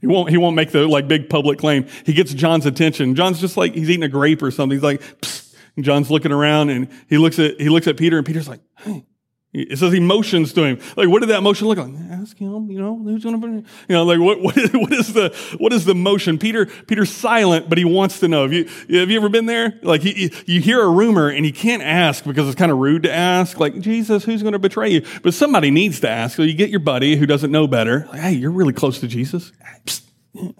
[0.00, 1.86] He won't, he won't make the like big public claim.
[2.04, 3.14] He gets John's attention.
[3.14, 4.76] John's just like, he's eating a grape or something.
[4.76, 5.41] He's like, Psst
[5.80, 9.06] John's looking around and he looks at, he looks at Peter and Peter's like, hey,
[9.54, 10.80] it says he motions to him.
[10.96, 11.92] Like, what did that motion look like?
[12.10, 15.12] Ask him, you know, who's going to, you know, like, what, what, is, what is
[15.12, 16.38] the, what is the motion?
[16.38, 18.42] Peter, Peter's silent, but he wants to know.
[18.42, 19.78] Have you, have you ever been there?
[19.82, 23.02] Like, he, you hear a rumor and he can't ask because it's kind of rude
[23.02, 23.60] to ask.
[23.60, 25.04] Like, Jesus, who's going to betray you?
[25.22, 26.34] But somebody needs to ask.
[26.34, 28.06] So you get your buddy who doesn't know better.
[28.10, 29.52] Like, hey, you're really close to Jesus.
[29.84, 30.02] Psst,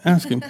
[0.05, 0.43] ask him.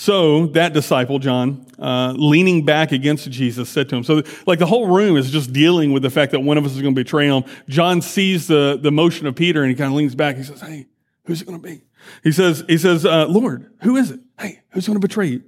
[0.00, 4.66] So that disciple, John, uh, leaning back against Jesus, said to him, so like the
[4.66, 7.00] whole room is just dealing with the fact that one of us is going to
[7.00, 7.42] betray him.
[7.68, 10.36] John sees the, the motion of Peter and he kind of leans back.
[10.36, 10.86] He says, Hey,
[11.24, 11.82] who's it going to be?
[12.22, 14.20] He says, he says, uh, Lord, who is it?
[14.38, 15.42] Hey, who's going to betray you?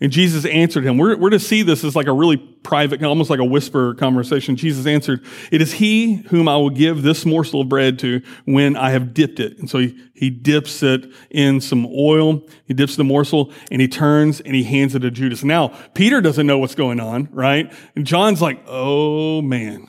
[0.00, 0.96] And Jesus answered him.
[0.96, 4.54] We're, we're to see this as like a really private, almost like a whisper conversation.
[4.54, 8.76] Jesus answered, It is he whom I will give this morsel of bread to when
[8.76, 9.58] I have dipped it.
[9.58, 12.46] And so he, he dips it in some oil.
[12.66, 15.42] He dips the morsel and he turns and he hands it to Judas.
[15.42, 17.72] Now, Peter doesn't know what's going on, right?
[17.96, 19.88] And John's like, Oh man.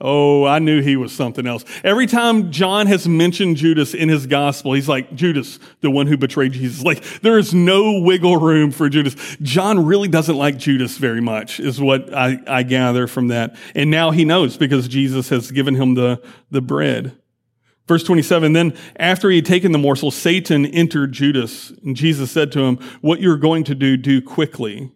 [0.00, 1.64] Oh, I knew he was something else.
[1.82, 6.16] Every time John has mentioned Judas in his gospel, he's like, Judas, the one who
[6.16, 6.84] betrayed Jesus.
[6.84, 9.16] Like, there is no wiggle room for Judas.
[9.42, 13.56] John really doesn't like Judas very much, is what I, I gather from that.
[13.74, 17.16] And now he knows because Jesus has given him the, the bread.
[17.88, 21.70] Verse 27, then after he had taken the morsel, Satan entered Judas.
[21.82, 24.92] And Jesus said to him, What you're going to do, do quickly.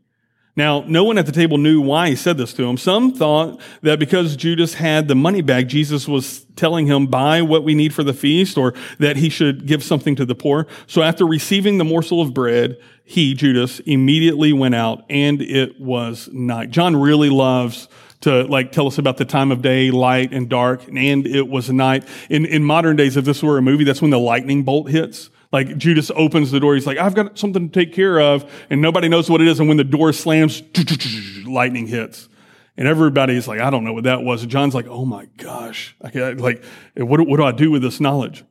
[0.54, 2.76] Now, no one at the table knew why he said this to him.
[2.76, 7.64] Some thought that because Judas had the money bag, Jesus was telling him, buy what
[7.64, 10.66] we need for the feast, or that he should give something to the poor.
[10.86, 16.28] So after receiving the morsel of bread, he, Judas, immediately went out, and it was
[16.32, 16.70] night.
[16.70, 17.88] John really loves
[18.20, 21.70] to like tell us about the time of day, light and dark, and it was
[21.70, 22.06] night.
[22.28, 25.30] In, in modern days, if this were a movie, that's when the lightning bolt hits.
[25.52, 26.74] Like Judas opens the door.
[26.74, 28.50] He's like, I've got something to take care of.
[28.70, 29.60] And nobody knows what it is.
[29.60, 30.62] And when the door slams,
[31.46, 32.28] lightning hits.
[32.76, 34.42] And everybody's like, I don't know what that was.
[34.42, 35.94] And John's like, oh my gosh.
[36.00, 36.64] Like,
[36.96, 38.44] what, what do I do with this knowledge?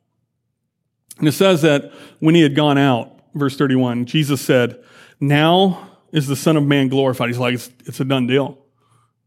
[1.18, 4.82] And it says that when he had gone out, verse 31, Jesus said,
[5.18, 7.28] now is the son of man glorified.
[7.28, 8.58] He's like, it's, it's a done deal.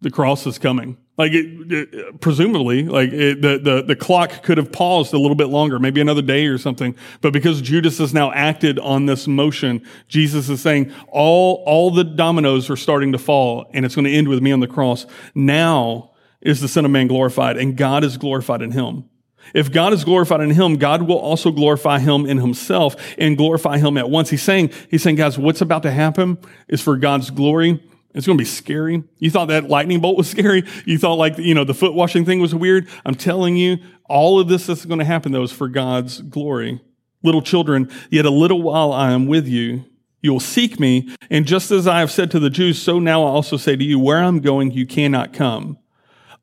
[0.02, 0.98] The cross is coming.
[1.18, 5.36] Like it, it, presumably, like it, the, the, the clock could have paused a little
[5.36, 6.94] bit longer, maybe another day or something.
[7.22, 12.04] But because Judas has now acted on this motion, Jesus is saying all, all the
[12.04, 15.06] dominoes are starting to fall and it's going to end with me on the cross.
[15.34, 19.06] Now is the son of man glorified and God is glorified in him.
[19.54, 23.78] If God is glorified in him, God will also glorify him in himself and glorify
[23.78, 24.30] him at once.
[24.30, 27.82] He's saying, he's saying, guys, what's about to happen is for God's glory
[28.16, 29.04] it's going to be scary.
[29.20, 30.64] You thought that lightning bolt was scary.
[30.86, 32.88] You thought like, you know, the foot washing thing was weird.
[33.06, 36.82] I'm telling you, all of this that's going to happen though is for God's glory.
[37.24, 39.86] Little children, yet a little while I am with you.
[40.22, 41.14] You will seek me.
[41.30, 43.84] And just as I have said to the Jews, so now I also say to
[43.84, 45.78] you, where I'm going, you cannot come.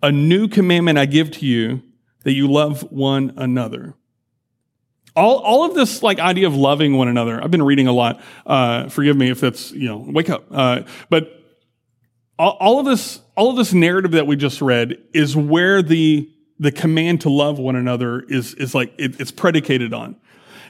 [0.02, 1.82] A new commandment I give to you
[2.24, 3.94] that you love one another.
[5.14, 7.42] All, all of this like idea of loving one another.
[7.42, 8.22] I've been reading a lot.
[8.46, 10.46] Uh, forgive me if that's, you know, wake up.
[10.50, 11.41] Uh, but
[12.50, 16.72] all of this, all of this narrative that we just read is where the, the
[16.72, 20.16] command to love one another is, is like, it, it's predicated on.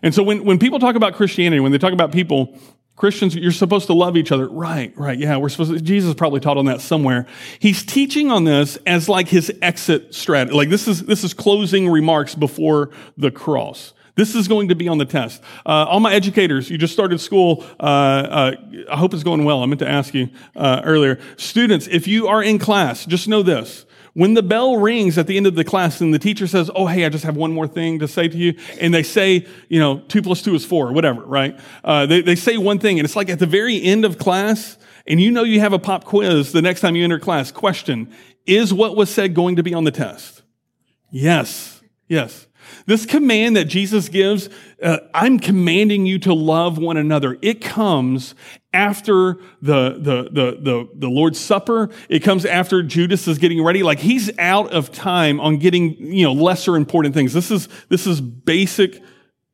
[0.03, 2.59] And so when, when people talk about Christianity, when they talk about people,
[2.97, 4.49] Christians, you're supposed to love each other.
[4.49, 5.19] Right, right.
[5.19, 7.27] Yeah, we're supposed to, Jesus probably taught on that somewhere.
[7.59, 10.57] He's teaching on this as like his exit strategy.
[10.57, 13.95] Like this is, this is closing remarks before the cross.
[14.15, 15.43] This is going to be on the test.
[15.65, 17.65] Uh, all my educators, you just started school.
[17.81, 18.53] Uh, uh,
[18.91, 19.63] I hope it's going well.
[19.63, 21.19] I meant to ask you uh, earlier.
[21.39, 23.87] Students, if you are in class, just know this.
[24.15, 26.87] When the bell rings at the end of the class and the teacher says, Oh,
[26.87, 28.55] hey, I just have one more thing to say to you.
[28.79, 31.59] And they say, you know, two plus two is four, whatever, right?
[31.83, 34.77] Uh, they, they say one thing and it's like at the very end of class
[35.07, 37.51] and you know you have a pop quiz the next time you enter class.
[37.51, 38.13] Question,
[38.47, 40.43] is what was said going to be on the test?
[41.11, 41.83] Yes.
[42.07, 42.47] Yes.
[42.87, 44.49] This command that Jesus gives,
[44.83, 47.39] uh, I'm commanding you to love one another.
[47.43, 48.35] It comes
[48.73, 51.91] after the, the, the, the, the Lord's Supper.
[52.09, 53.83] It comes after Judas is getting ready.
[53.83, 57.33] Like he's out of time on getting, you know, lesser important things.
[57.33, 59.03] This is, this is basic,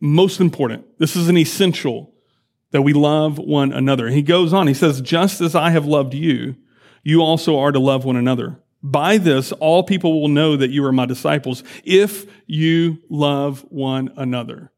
[0.00, 0.98] most important.
[0.98, 2.14] This is an essential
[2.70, 4.08] that we love one another.
[4.08, 6.56] He goes on, he says, just as I have loved you,
[7.02, 8.60] you also are to love one another.
[8.82, 14.12] By this, all people will know that you are my disciples if you love one
[14.16, 14.70] another.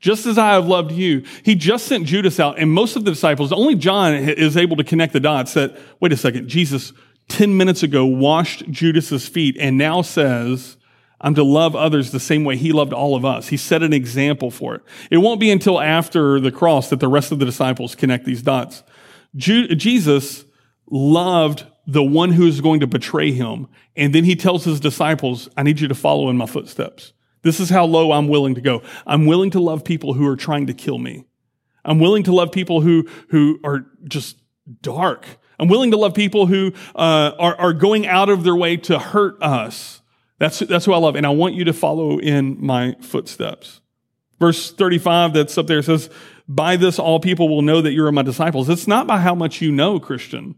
[0.00, 1.24] Just as I have loved you.
[1.42, 4.84] He just sent Judas out, and most of the disciples, only John is able to
[4.84, 6.92] connect the dots that, wait a second, Jesus
[7.28, 10.76] 10 minutes ago washed Judas's feet and now says,
[11.20, 13.48] I'm to love others the same way he loved all of us.
[13.48, 14.82] He set an example for it.
[15.10, 18.40] It won't be until after the cross that the rest of the disciples connect these
[18.40, 18.84] dots.
[19.36, 20.44] Jesus
[20.90, 23.66] loved the one who is going to betray him.
[23.96, 27.14] And then he tells his disciples, I need you to follow in my footsteps.
[27.42, 28.82] This is how low I'm willing to go.
[29.06, 31.24] I'm willing to love people who are trying to kill me.
[31.86, 34.38] I'm willing to love people who, who are just
[34.82, 35.26] dark.
[35.58, 38.98] I'm willing to love people who uh, are, are going out of their way to
[38.98, 40.02] hurt us.
[40.38, 41.16] That's, that's who I love.
[41.16, 43.80] And I want you to follow in my footsteps.
[44.38, 46.10] Verse 35 that's up there says,
[46.46, 48.68] By this all people will know that you are my disciples.
[48.68, 50.56] It's not by how much you know, Christian.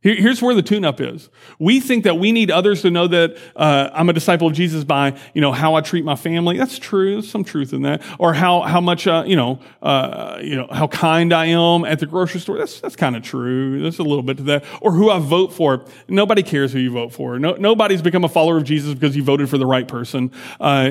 [0.00, 1.28] Here's where the tune-up is.
[1.58, 4.84] We think that we need others to know that uh, I'm a disciple of Jesus
[4.84, 6.56] by, you know, how I treat my family.
[6.56, 7.14] That's true.
[7.14, 8.00] There's some truth in that.
[8.16, 11.98] Or how how much, uh, you know, uh, you know, how kind I am at
[11.98, 12.58] the grocery store.
[12.58, 13.82] That's that's kind of true.
[13.82, 14.64] There's a little bit to that.
[14.80, 15.84] Or who I vote for.
[16.06, 17.40] Nobody cares who you vote for.
[17.40, 20.30] No, nobody's become a follower of Jesus because you voted for the right person.
[20.60, 20.90] Uh,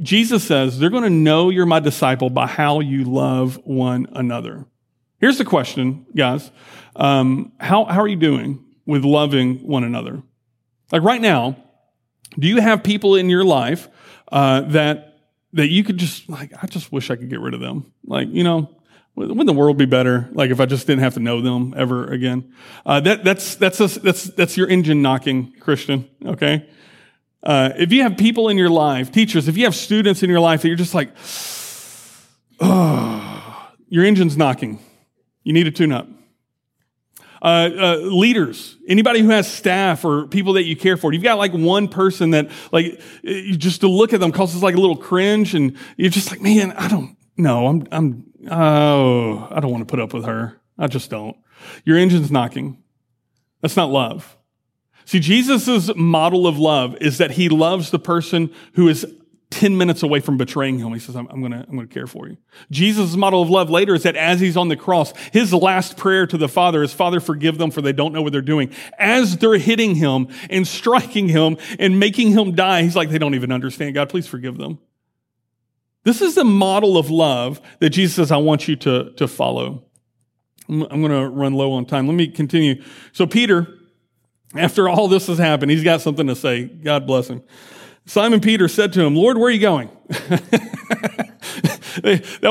[0.00, 4.66] Jesus says they're going to know you're my disciple by how you love one another.
[5.20, 6.50] Here's the question, guys.
[6.96, 10.22] Um, how, how are you doing with loving one another?
[10.92, 11.56] Like right now,
[12.38, 13.88] Do you have people in your life
[14.30, 15.18] uh, that
[15.52, 16.52] that you could just like?
[16.62, 17.92] I just wish I could get rid of them.
[18.04, 18.70] Like you know,
[19.16, 20.28] wouldn't the world be better?
[20.32, 22.52] Like if I just didn't have to know them ever again.
[22.86, 26.08] Uh, that that's that's a, that's that's your engine knocking, Christian.
[26.24, 26.68] Okay.
[27.42, 30.40] Uh, if you have people in your life, teachers, if you have students in your
[30.40, 31.10] life that you're just like,
[32.60, 34.78] oh, your engine's knocking.
[35.42, 36.06] You need to tune up.
[37.42, 41.10] Uh, uh, leaders, anybody who has staff or people that you care for.
[41.10, 44.74] You've got like one person that like you just to look at them causes like
[44.74, 47.66] a little cringe, and you're just like, man, I don't know.
[47.66, 50.60] I'm I'm oh, I don't want to put up with her.
[50.78, 51.34] I just don't.
[51.86, 52.76] Your engine's knocking.
[53.62, 54.36] That's not love.
[55.06, 59.06] See, Jesus' model of love is that he loves the person who is
[59.50, 60.92] 10 minutes away from betraying him.
[60.92, 62.36] He says, I'm, I'm to I'm gonna care for you.
[62.70, 66.26] Jesus' model of love later is that as he's on the cross, his last prayer
[66.28, 68.72] to the Father is, Father, forgive them for they don't know what they're doing.
[68.98, 73.34] As they're hitting him and striking him and making him die, he's like, they don't
[73.34, 73.94] even understand.
[73.94, 74.78] God, please forgive them.
[76.04, 79.84] This is the model of love that Jesus says, I want you to, to follow.
[80.68, 82.06] I'm, to run low on time.
[82.06, 82.82] Let me continue.
[83.12, 83.66] So Peter,
[84.54, 86.64] after all this has happened, he's got something to say.
[86.64, 87.42] God bless him.
[88.10, 89.88] Simon Peter said to him, Lord, where are you going?
[90.08, 90.42] that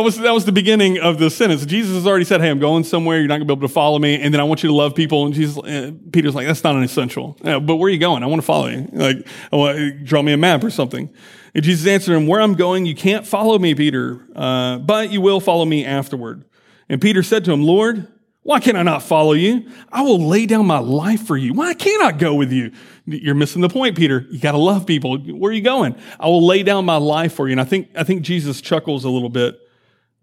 [0.02, 1.66] was that was the beginning of the sentence.
[1.66, 3.18] Jesus has already said, "Hey, I'm going somewhere.
[3.18, 4.74] You're not going to be able to follow me, and then I want you to
[4.74, 7.90] love people." And Jesus, uh, Peter's like, "That's not an essential." Yeah, but where are
[7.90, 8.24] you going?
[8.24, 8.88] I want to follow you.
[8.94, 11.14] Like, I want, draw me a map or something.
[11.54, 15.20] And Jesus answered him, "Where I'm going, you can't follow me, Peter, uh, but you
[15.20, 16.46] will follow me afterward."
[16.88, 18.08] And Peter said to him, "Lord."
[18.44, 19.70] Why can I not follow you?
[19.92, 21.54] I will lay down my life for you.
[21.54, 22.72] Why can't I go with you?
[23.12, 24.28] You're missing the point, Peter.
[24.30, 25.18] You got to love people.
[25.18, 25.96] Where are you going?
[26.20, 27.54] I will lay down my life for you.
[27.54, 29.60] And I think, I think Jesus chuckles a little bit.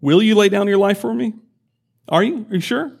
[0.01, 1.33] Will you lay down your life for me?
[2.07, 2.45] Are you?
[2.49, 2.91] Are you sure?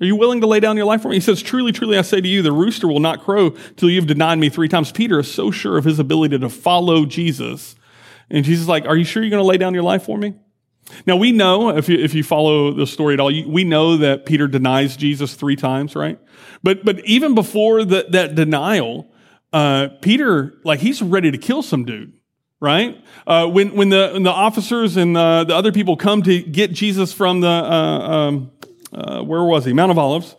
[0.00, 1.16] Are you willing to lay down your life for me?
[1.16, 4.06] He says, Truly, truly, I say to you, the rooster will not crow till you've
[4.06, 4.90] denied me three times.
[4.90, 7.76] Peter is so sure of his ability to follow Jesus.
[8.28, 10.18] And Jesus is like, Are you sure you're going to lay down your life for
[10.18, 10.34] me?
[11.06, 14.26] Now, we know, if you, if you follow the story at all, we know that
[14.26, 16.18] Peter denies Jesus three times, right?
[16.62, 19.12] But, but even before the, that denial,
[19.52, 22.12] uh, Peter, like, he's ready to kill some dude,
[22.60, 23.02] right?
[23.26, 26.72] Uh, when, when, the, when the officers and uh, the other people come to get
[26.72, 28.50] Jesus from the, uh, um,
[28.92, 29.72] uh, where was he?
[29.72, 30.36] Mount of Olives.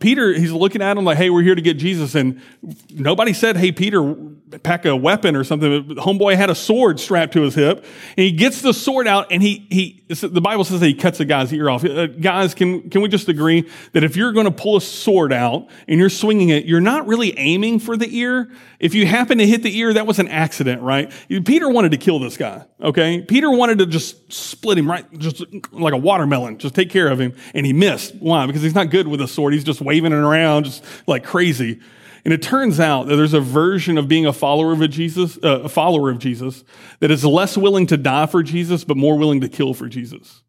[0.00, 2.14] Peter, he's looking at him like, hey, we're here to get Jesus.
[2.14, 2.42] And
[2.90, 4.14] nobody said, hey, Peter,
[4.62, 5.96] pack a weapon or something.
[5.96, 7.84] Homeboy had a sword strapped to his hip.
[8.16, 11.20] And he gets the sword out and he, he, the Bible says that he cuts
[11.20, 11.84] a guy's ear off.
[11.84, 15.32] Uh, guys, can, can we just agree that if you're going to pull a sword
[15.32, 18.50] out and you're swinging it, you're not really aiming for the ear.
[18.80, 21.10] If you happen to hit the ear, that was an accident, right?
[21.28, 23.22] Peter wanted to kill this guy, okay?
[23.22, 27.20] Peter wanted to just split him right, just like a watermelon, just take care of
[27.20, 27.34] him.
[27.54, 28.14] And he missed.
[28.16, 28.46] Why?
[28.46, 29.54] Because he's not good with a sword.
[29.54, 31.80] He's just waving it around just like crazy.
[32.24, 35.60] And it turns out that there's a version of being a follower of Jesus, uh,
[35.60, 36.64] a follower of Jesus,
[37.00, 40.42] that is less willing to die for Jesus, but more willing to kill for Jesus.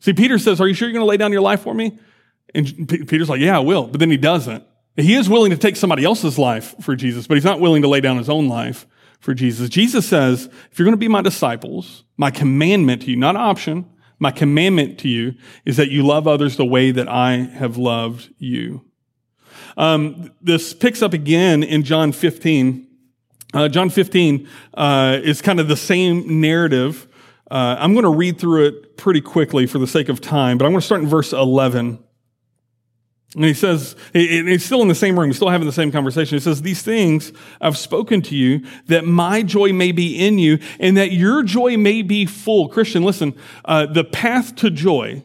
[0.00, 1.98] See, Peter says, Are you sure you're going to lay down your life for me?
[2.54, 3.86] And Peter's like, Yeah, I will.
[3.86, 4.64] But then he doesn't.
[4.96, 7.88] He is willing to take somebody else's life for Jesus, but he's not willing to
[7.88, 8.86] lay down his own life
[9.20, 9.70] for Jesus.
[9.70, 13.40] Jesus says, If you're going to be my disciples, my commandment to you, not an
[13.40, 13.88] option,
[14.22, 18.32] my commandment to you is that you love others the way that I have loved
[18.38, 18.84] you.
[19.76, 22.86] Um, this picks up again in John 15.
[23.52, 27.08] Uh, John 15 uh, is kind of the same narrative.
[27.50, 30.66] Uh, I'm going to read through it pretty quickly for the sake of time, but
[30.66, 31.98] I'm going to start in verse 11.
[33.34, 36.36] And he says, he's still in the same room, still having the same conversation.
[36.36, 40.58] He says, These things I've spoken to you that my joy may be in you
[40.78, 42.68] and that your joy may be full.
[42.68, 45.24] Christian, listen, uh, the path to joy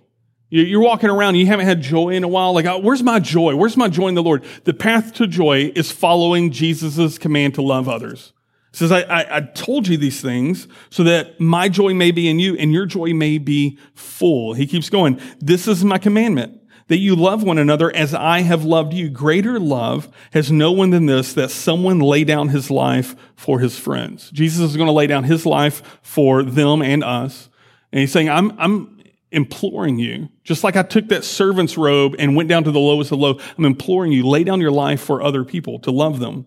[0.50, 2.54] you're walking around, you haven't had joy in a while.
[2.54, 3.56] Like, oh, where's my joy?
[3.56, 4.46] Where's my joy in the Lord?
[4.64, 8.32] The path to joy is following Jesus' command to love others.
[8.72, 12.30] He says, I, I, I, told you these things so that my joy may be
[12.30, 14.54] in you and your joy may be full.
[14.54, 15.20] He keeps going.
[15.40, 19.10] This is my commandment that you love one another as I have loved you.
[19.10, 23.78] Greater love has no one than this, that someone lay down his life for his
[23.78, 24.32] friends.
[24.32, 27.50] Jesus is going to lay down his life for them and us.
[27.92, 28.98] And he's saying, I'm, I'm,
[29.32, 33.12] imploring you, just like I took that servant's robe and went down to the lowest
[33.12, 36.46] of low, I'm imploring you, lay down your life for other people, to love them.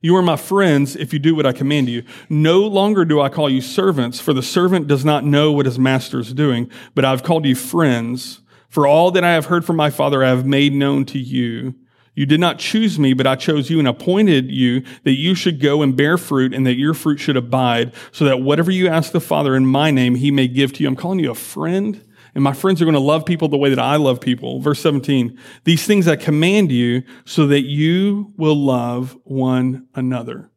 [0.00, 2.04] You are my friends if you do what I command you.
[2.28, 5.78] No longer do I call you servants, for the servant does not know what his
[5.78, 8.40] master is doing, but I've called you friends.
[8.68, 11.74] For all that I have heard from my Father, I have made known to you.
[12.14, 15.60] You did not choose me, but I chose you and appointed you that you should
[15.60, 19.12] go and bear fruit and that your fruit should abide so that whatever you ask
[19.12, 20.88] the Father in my name, he may give to you.
[20.88, 22.04] I'm calling you a friend
[22.34, 24.60] and my friends are going to love people the way that I love people.
[24.60, 30.50] Verse 17, these things I command you so that you will love one another.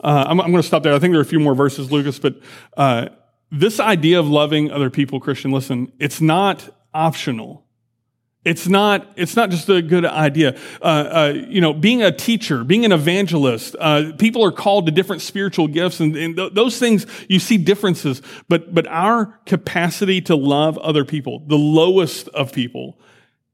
[0.00, 0.94] Uh, I'm, I'm going to stop there.
[0.94, 2.36] I think there are a few more verses, Lucas, but
[2.76, 3.08] uh,
[3.50, 7.64] this idea of loving other people, Christian, listen, it's not optional.
[8.44, 10.58] It's not, it's not just a good idea.
[10.82, 14.92] Uh, uh, you know, being a teacher, being an evangelist, uh, people are called to
[14.92, 18.20] different spiritual gifts and, and th- those things, you see differences.
[18.48, 22.98] But, but our capacity to love other people, the lowest of people,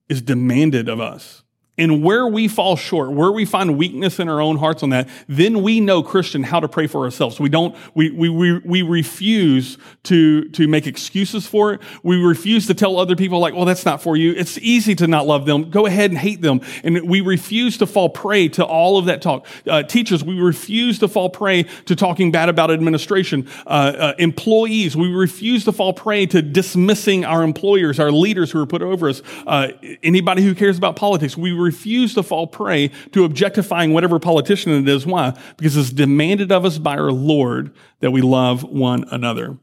[0.08, 1.39] is demanded of us.
[1.80, 5.08] And where we fall short, where we find weakness in our own hearts on that,
[5.28, 7.40] then we know, Christian, how to pray for ourselves.
[7.40, 11.80] We don't, we, we, we, we refuse to, to make excuses for it.
[12.02, 14.32] We refuse to tell other people like, well, that's not for you.
[14.32, 15.70] It's easy to not love them.
[15.70, 16.60] Go ahead and hate them.
[16.84, 19.46] And we refuse to fall prey to all of that talk.
[19.66, 23.48] Uh, teachers, we refuse to fall prey to talking bad about administration.
[23.66, 28.60] Uh, uh, employees, we refuse to fall prey to dismissing our employers, our leaders who
[28.60, 29.22] are put over us.
[29.46, 29.68] Uh,
[30.02, 34.88] anybody who cares about politics, we refuse to fall prey to objectifying whatever politician it
[34.88, 35.06] is.
[35.06, 35.38] Why?
[35.56, 39.56] Because it's demanded of us by our Lord that we love one another.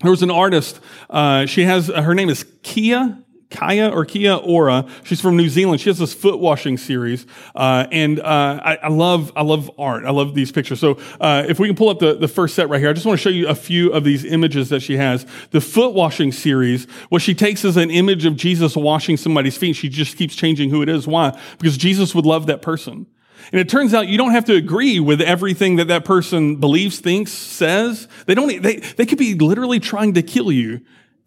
[0.00, 0.80] There was an artist,
[1.10, 3.18] uh, she has, her name is Kia
[3.50, 4.86] Kaya or Kia Ora.
[5.02, 5.80] She's from New Zealand.
[5.80, 10.04] She has this foot washing series, uh, and uh, I, I, love I love art.
[10.04, 10.78] I love these pictures.
[10.78, 13.06] So uh, if we can pull up the, the first set right here, I just
[13.06, 15.26] want to show you a few of these images that she has.
[15.50, 19.74] The foot washing series, what she takes is an image of Jesus washing somebody's feet.
[19.74, 21.06] She just keeps changing who it is.
[21.06, 21.38] Why?
[21.58, 23.06] Because Jesus would love that person.
[23.52, 27.00] And it turns out you don't have to agree with everything that that person believes,
[27.00, 28.06] thinks, says.
[28.26, 30.82] They don't, they, they could be literally trying to kill you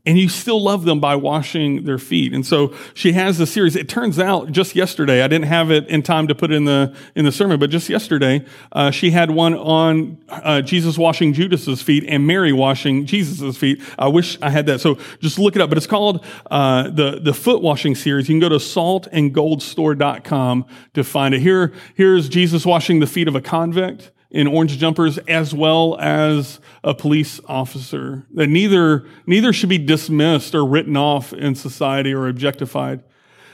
[0.06, 2.34] and you still love them by washing their feet.
[2.34, 3.78] And so she has the series.
[3.78, 6.93] It turns out just yesterday, I didn't have it in time to put in the
[7.16, 8.43] in the sermon, but just yesterday,
[8.74, 13.82] uh, she had one on uh, Jesus washing Judas's feet and Mary washing Jesus's feet.
[13.97, 14.82] I wish I had that.
[14.82, 15.70] So just look it up.
[15.70, 18.28] But it's called uh, the the foot washing series.
[18.28, 21.39] You can go to saltandgoldstore.com to find it.
[21.39, 26.60] Here here's Jesus washing the feet of a convict in orange jumpers as well as
[26.84, 28.26] a police officer.
[28.34, 33.04] That neither, neither should be dismissed or written off in society or objectified.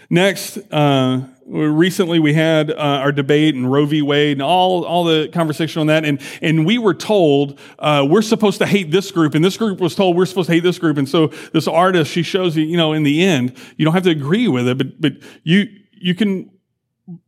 [0.09, 4.01] Next, uh, recently we had uh, our debate and Roe v.
[4.01, 6.05] Wade and all, all the conversation on that.
[6.05, 9.79] And, and we were told uh, we're supposed to hate this group, and this group
[9.79, 10.97] was told we're supposed to hate this group.
[10.97, 14.03] And so this artist, she shows you, you know, in the end, you don't have
[14.03, 15.13] to agree with it, but, but
[15.43, 16.49] you, you can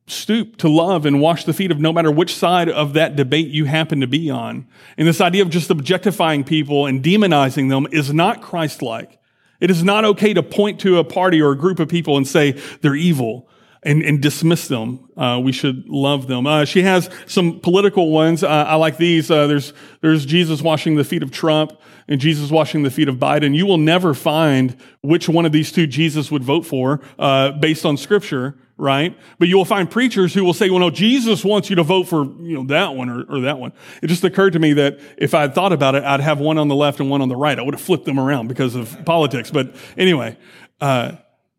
[0.07, 3.47] stoop to love and wash the feet of no matter which side of that debate
[3.47, 4.67] you happen to be on.
[4.97, 9.19] And this idea of just objectifying people and demonizing them is not Christ-like.
[9.59, 12.27] It is not okay to point to a party or a group of people and
[12.27, 12.51] say
[12.82, 13.47] they're evil
[13.84, 15.09] and, and dismiss them.
[15.17, 16.45] Uh, we should love them.
[16.45, 18.43] Uh, she has some political ones.
[18.43, 19.32] Uh, I like these.
[19.32, 23.15] Uh, there's there's Jesus washing the feet of Trump and Jesus washing the feet of
[23.15, 23.55] Biden.
[23.55, 27.86] You will never find which one of these two Jesus would vote for uh, based
[27.86, 29.15] on Scripture right?
[29.38, 32.07] But you will find preachers who will say, well, no, Jesus wants you to vote
[32.07, 33.73] for, you know, that one or, or that one.
[34.01, 36.57] It just occurred to me that if I had thought about it, I'd have one
[36.57, 37.59] on the left and one on the right.
[37.59, 39.51] I would have flipped them around because of politics.
[39.51, 40.36] But anyway,
[40.82, 41.11] uh,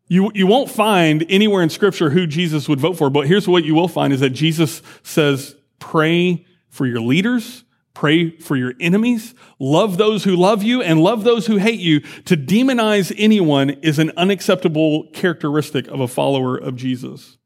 [0.09, 3.63] you, you won't find anywhere in scripture who Jesus would vote for, but here's what
[3.63, 7.63] you will find is that Jesus says, pray for your leaders,
[7.93, 9.35] Pray for your enemies.
[9.59, 11.99] Love those who love you and love those who hate you.
[12.25, 17.37] To demonize anyone is an unacceptable characteristic of a follower of Jesus.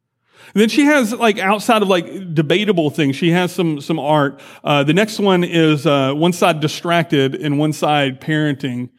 [0.54, 4.40] And then she has like outside of like debatable things, she has some some art.
[4.64, 8.90] Uh, the next one is uh, one side distracted and one side parenting.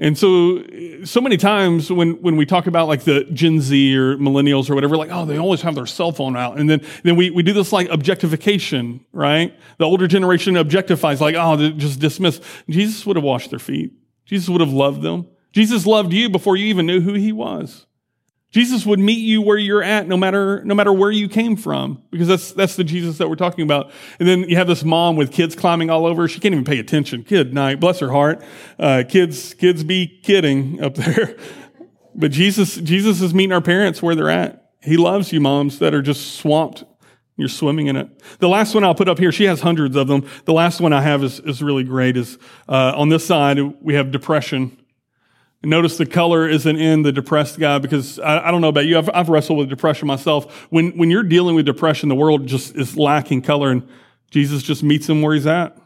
[0.00, 0.62] And so,
[1.04, 4.76] so many times when, when we talk about like the Gen Z or millennials or
[4.76, 6.58] whatever, like, oh, they always have their cell phone out.
[6.58, 9.58] And then, then we, we do this like objectification, right?
[9.78, 12.40] The older generation objectifies, like, oh, just dismiss.
[12.70, 13.92] Jesus would have washed their feet.
[14.24, 15.26] Jesus would have loved them.
[15.52, 17.86] Jesus loved you before you even knew who he was.
[18.50, 22.02] Jesus would meet you where you're at, no matter, no matter where you came from,
[22.10, 23.90] because that's, that's the Jesus that we're talking about.
[24.18, 26.26] And then you have this mom with kids climbing all over.
[26.28, 27.24] She can't even pay attention.
[27.24, 28.42] Kid night, bless her heart.
[28.78, 31.36] Uh, kids, kids be kidding up there.
[32.14, 34.70] but Jesus, Jesus is meeting our parents where they're at.
[34.82, 36.84] He loves you moms that are just swamped.
[37.36, 38.08] You're swimming in it.
[38.38, 40.26] The last one I'll put up here, she has hundreds of them.
[40.46, 42.38] The last one I have is, is really great is,
[42.68, 44.76] uh, on this side, we have depression.
[45.62, 48.96] Notice the color isn't in the depressed guy because I, I don't know about you.
[48.96, 50.68] I've, I've, wrestled with depression myself.
[50.70, 53.88] When, when you're dealing with depression, the world just is lacking color and
[54.30, 55.76] Jesus just meets him where he's at.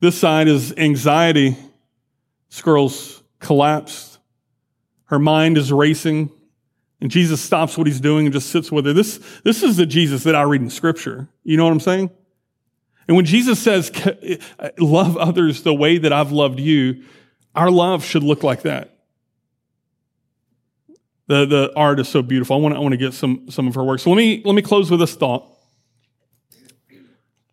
[0.00, 1.58] This side is anxiety.
[2.48, 4.18] This girl's collapsed.
[5.06, 6.30] Her mind is racing.
[7.00, 8.94] And Jesus stops what he's doing and just sits with her.
[8.94, 11.28] This, this is the Jesus that I read in scripture.
[11.42, 12.10] You know what I'm saying?
[13.06, 13.92] And when Jesus says,
[14.78, 17.04] love others the way that I've loved you,
[17.54, 18.90] our love should look like that.
[21.26, 22.56] The, the art is so beautiful.
[22.56, 24.00] I want to, I want to get some, some of her work.
[24.00, 25.46] So let me, let me close with this thought.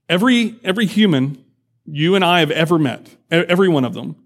[0.10, 1.44] Every, every human
[1.86, 4.18] you and I have ever met, every one of them,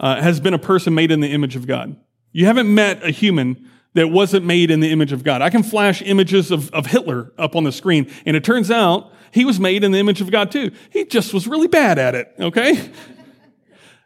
[0.00, 1.96] uh, has been a person made in the image of God.
[2.32, 5.42] You haven't met a human that wasn't made in the image of God.
[5.42, 9.12] I can flash images of, of Hitler up on the screen, and it turns out
[9.30, 10.72] he was made in the image of God too.
[10.90, 12.90] He just was really bad at it, okay?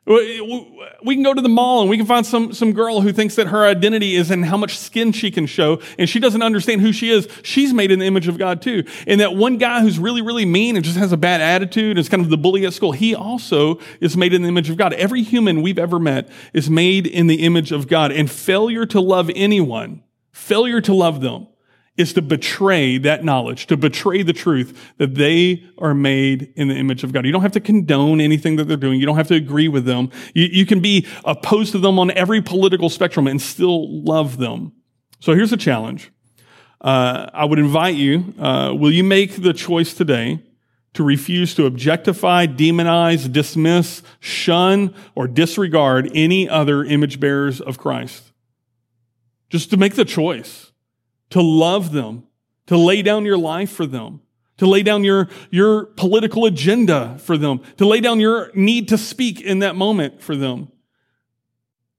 [0.06, 3.34] We can go to the mall and we can find some, some girl who thinks
[3.34, 6.80] that her identity is in how much skin she can show, and she doesn't understand
[6.80, 7.28] who she is.
[7.42, 8.84] She's made in the image of God too.
[9.08, 12.08] And that one guy who's really, really mean and just has a bad attitude, is
[12.08, 14.92] kind of the bully at school, he also is made in the image of God.
[14.92, 18.12] Every human we've ever met is made in the image of God.
[18.12, 21.48] And failure to love anyone, failure to love them,
[21.96, 26.74] is to betray that knowledge, to betray the truth that they are made in the
[26.74, 27.24] image of God.
[27.24, 29.00] You don't have to condone anything that they're doing.
[29.00, 30.10] You don't have to agree with them.
[30.34, 34.72] You, you can be opposed to them on every political spectrum and still love them.
[35.20, 36.12] So here's a challenge.
[36.80, 40.42] Uh, I would invite you, uh, will you make the choice today
[40.92, 48.32] to refuse to objectify, demonize, dismiss, shun, or disregard any other image bearers of Christ?
[49.48, 50.65] Just to make the choice
[51.30, 52.24] to love them,
[52.66, 54.20] to lay down your life for them,
[54.58, 58.98] to lay down your, your political agenda for them, to lay down your need to
[58.98, 60.70] speak in that moment for them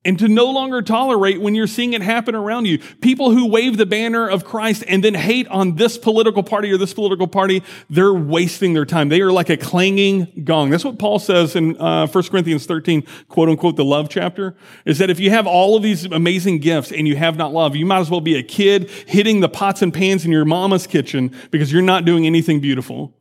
[0.08, 2.80] and to no longer tolerate when you're seeing it happen around you.
[3.01, 6.78] People who wave the banner of Christ and then hate on this political party or
[6.78, 9.10] this political party, they're wasting their time.
[9.10, 10.70] They are like a clanging gong.
[10.70, 14.55] That's what Paul says in uh, 1 Corinthians 13, quote unquote, the love chapter,
[14.86, 17.76] is that if you have all of these amazing gifts and you have not love,
[17.76, 20.88] you might as well be a kid hitting the pots and pans in your mama's
[20.88, 23.14] kitchen because you're not doing anything beautiful.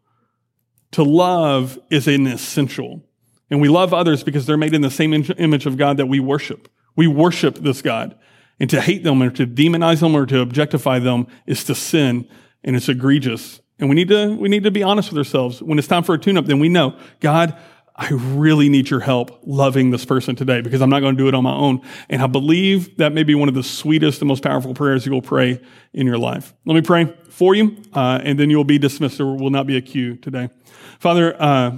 [0.93, 3.03] To love is an essential.
[3.51, 6.21] And we love others because they're made in the same image of God that we
[6.21, 6.69] worship.
[6.97, 8.19] We worship this God.
[8.59, 12.27] And to hate them or to demonize them or to objectify them is to sin
[12.65, 13.61] and it's egregious.
[13.79, 15.63] And we need to, we need to be honest with ourselves.
[15.63, 17.57] When it's time for a tune up, then we know, God,
[17.95, 21.29] I really need your help loving this person today because I'm not going to do
[21.29, 21.81] it on my own.
[22.11, 25.13] And I believe that may be one of the sweetest and most powerful prayers you
[25.13, 25.61] will pray
[25.95, 26.55] in your life.
[26.67, 29.17] Let me pray for you, uh, and then you'll be dismissed.
[29.17, 30.51] There will not be a cue today.
[30.99, 31.77] Father, uh,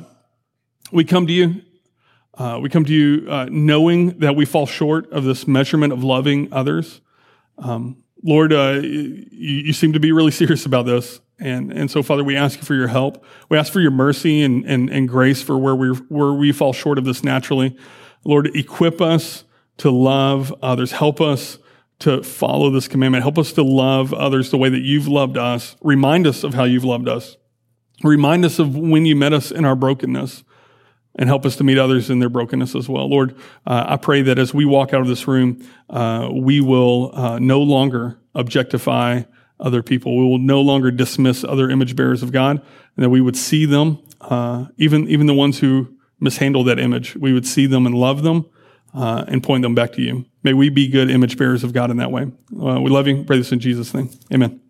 [0.90, 1.62] we come to you
[2.38, 6.04] uh, we come to you uh, knowing that we fall short of this measurement of
[6.04, 7.00] loving others.
[7.58, 11.20] Um, Lord, uh, you, you, seem to be really serious about this.
[11.40, 13.24] And, and so, Father, we ask you for your help.
[13.48, 16.72] We ask for your mercy and, and, and grace for where we, where we fall
[16.72, 17.76] short of this naturally.
[18.24, 19.44] Lord, equip us
[19.78, 20.92] to love others.
[20.92, 21.58] Help us
[22.00, 23.22] to follow this commandment.
[23.22, 25.76] Help us to love others the way that you've loved us.
[25.82, 27.36] Remind us of how you've loved us.
[28.04, 30.44] Remind us of when you met us in our brokenness
[31.18, 33.10] and help us to meet others in their brokenness as well.
[33.10, 37.10] Lord, uh, I pray that as we walk out of this room, uh, we will
[37.12, 39.22] uh, no longer objectify
[39.58, 40.16] other people.
[40.16, 42.62] We will no longer dismiss other image bearers of God,
[42.96, 47.16] and that we would see them, uh, even even the ones who mishandle that image.
[47.16, 48.46] We would see them and love them,
[48.94, 50.24] uh, and point them back to you.
[50.44, 52.30] May we be good image bearers of God in that way.
[52.52, 53.24] Uh, we love you.
[53.24, 54.10] Pray this in Jesus' name.
[54.32, 54.60] Amen.